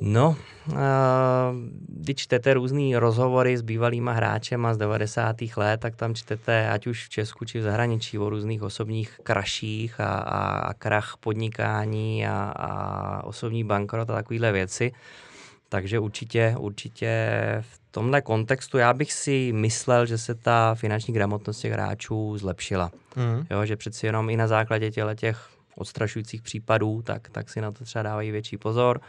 [0.01, 0.35] No,
[0.67, 0.75] uh,
[1.87, 5.35] když čtete různý rozhovory s bývalýma hráčema z 90.
[5.57, 9.99] let, tak tam čtete, ať už v Česku či v zahraničí, o různých osobních kraších
[9.99, 14.91] a, a, a krach podnikání a, a osobní bankrot a takovéhle věci.
[15.69, 17.29] Takže určitě, určitě
[17.61, 22.91] v tomhle kontextu já bych si myslel, že se ta finanční gramotnost těch hráčů zlepšila.
[23.15, 23.45] Mm.
[23.51, 27.83] Jo, že přeci jenom i na základě těch odstrašujících případů, tak, tak si na to
[27.83, 29.01] třeba dávají větší pozor.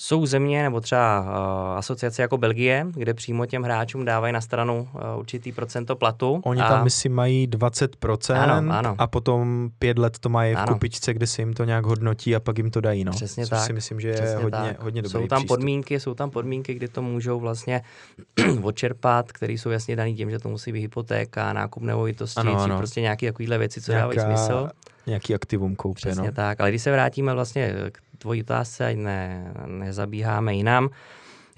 [0.00, 4.88] Jsou země nebo třeba uh, asociace jako Belgie, kde přímo těm hráčům dávají na stranu
[4.94, 6.40] uh, určitý procento platu.
[6.44, 6.68] Oni a...
[6.68, 8.94] tam, myslím, mají 20% ano, ano.
[8.98, 10.72] a potom pět let to mají v ano.
[10.72, 13.04] kupičce, kde se jim to nějak hodnotí a pak jim to dají.
[13.04, 13.12] No.
[13.12, 13.66] Přesně Což tak.
[13.66, 14.82] si myslím, že Přesně je hodně, tak.
[14.82, 15.48] hodně dobrý Jsou tam přístup.
[15.48, 17.82] podmínky, jsou tam podmínky, kdy to můžou vlastně
[18.62, 22.78] odčerpat, které jsou jasně daný tím, že to musí být hypotéka, nákup nemovitosti, ano, ano.
[22.78, 24.14] prostě nějaké takovéhle věci, co Nějaká...
[24.14, 24.68] dávají smysl
[25.08, 26.00] nějaký aktivum koupě.
[26.00, 26.32] Přesně no.
[26.32, 30.90] tak, ale když se vrátíme vlastně k tvojí otázce, ať ne, nezabíháme jinam,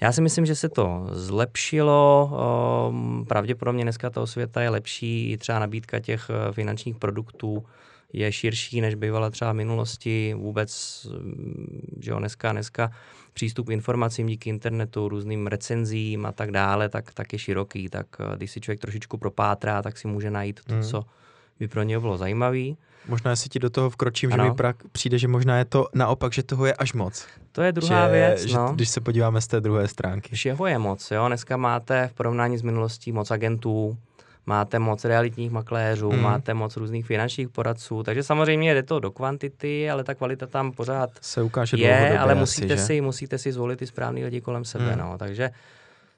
[0.01, 2.31] já si myslím, že se to zlepšilo.
[3.27, 7.65] Pravděpodobně dneska ta osvěta je lepší, i třeba nabídka těch eh, finančních produktů
[8.13, 10.33] je širší, než bývala třeba v minulosti.
[10.37, 12.91] Vůbec, mm, že jo, dneska, dneska
[13.33, 17.89] přístup k informacím díky internetu, různým recenzím a tak dále, tak, tak je široký.
[17.89, 20.83] Tak eh, když si člověk trošičku propátrá, tak si může najít to, hmm.
[20.83, 21.05] co
[21.59, 22.65] by pro něj bylo zajímavé.
[23.07, 24.43] Možná si ti do toho vkročím, ano.
[24.43, 27.25] že mi prak přijde, že možná je to naopak, že toho je až moc.
[27.51, 28.41] To je druhá že, věc.
[28.41, 28.71] Že, no.
[28.75, 30.35] Když se podíváme z té druhé stránky.
[30.35, 31.11] Všeho je moc.
[31.11, 31.27] Jo?
[31.27, 33.97] Dneska máte v porovnání s minulostí moc agentů,
[34.45, 36.21] máte moc realitních makléřů, mm.
[36.21, 40.71] máte moc různých finančních poradců, takže samozřejmě jde to do kvantity, ale ta kvalita tam
[40.71, 44.65] pořád se ukáže je, ale musíte, asi, si, musíte si zvolit ty správný lidi kolem
[44.65, 44.91] sebe.
[44.91, 44.99] Mm.
[44.99, 45.17] No.
[45.17, 45.49] Takže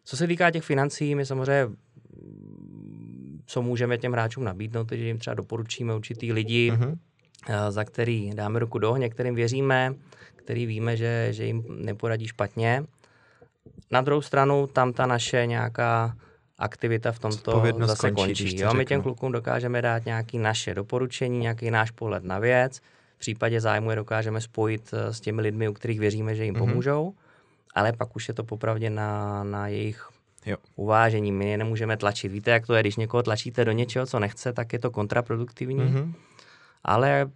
[0.05, 1.67] co se týká těch financí, my samozřejmě
[3.45, 6.97] co můžeme těm hráčům nabídnout, že jim třeba doporučíme určitý lidi, mm-hmm.
[7.69, 9.95] za který dáme ruku do ohně, kterým věříme,
[10.35, 12.83] který víme, že, že jim neporadí špatně.
[13.91, 16.15] Na druhou stranu tam ta naše nějaká
[16.57, 18.25] aktivita v tomto zase končí.
[18.25, 18.73] končí jo?
[18.73, 22.79] My těm klukům dokážeme dát nějaké naše doporučení, nějaký náš pohled na věc.
[23.15, 26.55] V případě zájmu je dokážeme spojit eh, s těmi lidmi, u kterých věříme, že jim
[26.55, 26.59] mm-hmm.
[26.59, 27.13] pomůžou,
[27.75, 30.09] ale pak už je to popravdě na, na jejich
[30.45, 30.57] jo.
[30.75, 31.31] uvážení.
[31.31, 32.31] My je nemůžeme tlačit.
[32.31, 35.79] Víte, jak to je, když někoho tlačíte do něčeho, co nechce, tak je to kontraproduktivní.
[35.79, 36.13] Mm-hmm.
[36.83, 37.31] Ale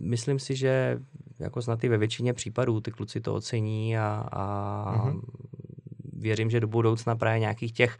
[0.00, 0.98] myslím si, že
[1.38, 5.20] jako snad i ve většině případů ty kluci to ocení a, a mm-hmm.
[6.12, 7.98] věřím, že do budoucna právě nějakých těch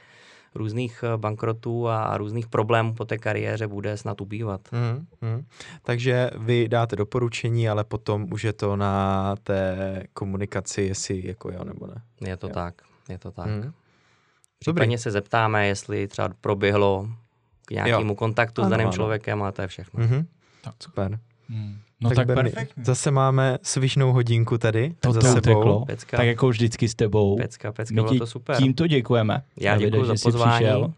[0.57, 4.61] různých eh, bankrotů a různých problémů po té kariéře bude snad ubývat.
[4.73, 5.45] Mm, mm.
[5.83, 11.65] Takže vy dáte doporučení, ale potom už je to na té komunikaci, jestli jako jo
[11.65, 12.03] nebo ne.
[12.29, 12.55] Je to jo.
[12.55, 12.75] tak,
[13.09, 13.47] je to tak.
[13.47, 13.73] Mm.
[14.59, 17.09] Případně se zeptáme, jestli třeba proběhlo
[17.67, 18.15] k nějakému jo.
[18.15, 18.95] kontaktu ano, s daným ano.
[18.95, 20.05] člověkem a to je všechno.
[20.05, 20.25] Mm-hmm.
[20.65, 21.19] Tak super.
[21.49, 21.79] Hmm.
[22.01, 22.85] No tak, tak Berni, perfektně.
[22.85, 25.41] Zase máme svišnou hodinku tady to za sebou.
[25.41, 25.85] Teklo.
[25.85, 26.17] Pecka.
[26.17, 27.37] Tak jako vždycky s tebou.
[27.37, 28.57] Pecka, pecka, bylo to super.
[28.57, 29.43] Tímto děkujeme.
[29.57, 30.65] Já děkuji za pozvání.
[30.65, 30.93] Přišel.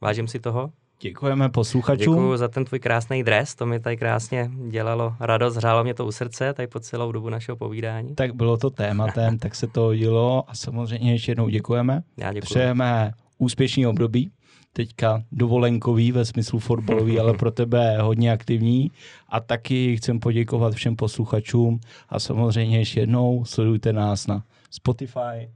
[0.00, 0.72] Vážím si toho.
[1.00, 2.14] Děkujeme posluchačům.
[2.14, 6.06] Děkuji za ten tvůj krásný dres, to mi tady krásně dělalo radost, hrálo mě to
[6.06, 8.14] u srdce tady po celou dobu našeho povídání.
[8.14, 12.02] Tak bylo to tématem, tak se to hodilo a samozřejmě ještě jednou děkujeme.
[12.16, 12.44] Já děkuji.
[12.44, 14.30] Přejeme úspěšný období,
[14.72, 18.90] teďka dovolenkový ve smyslu fotbalový, ale pro tebe hodně aktivní.
[19.28, 25.48] A taky chcem poděkovat všem posluchačům a samozřejmě ještě jednou sledujte nás na Spotify,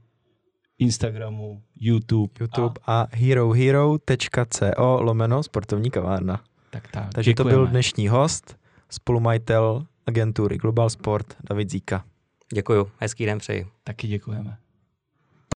[0.83, 2.33] Instagramu, YouTube.
[2.39, 6.43] YouTube a, a herohero.co lomeno sportovní kavárna.
[6.69, 7.13] Tak, tak.
[7.13, 7.51] Takže děkujeme.
[7.51, 8.57] to byl dnešní host,
[8.89, 12.05] spolumajitel agentury Global Sport David Zíka.
[12.53, 13.67] Děkuju, hezký den přeji.
[13.83, 14.57] Taky děkujeme.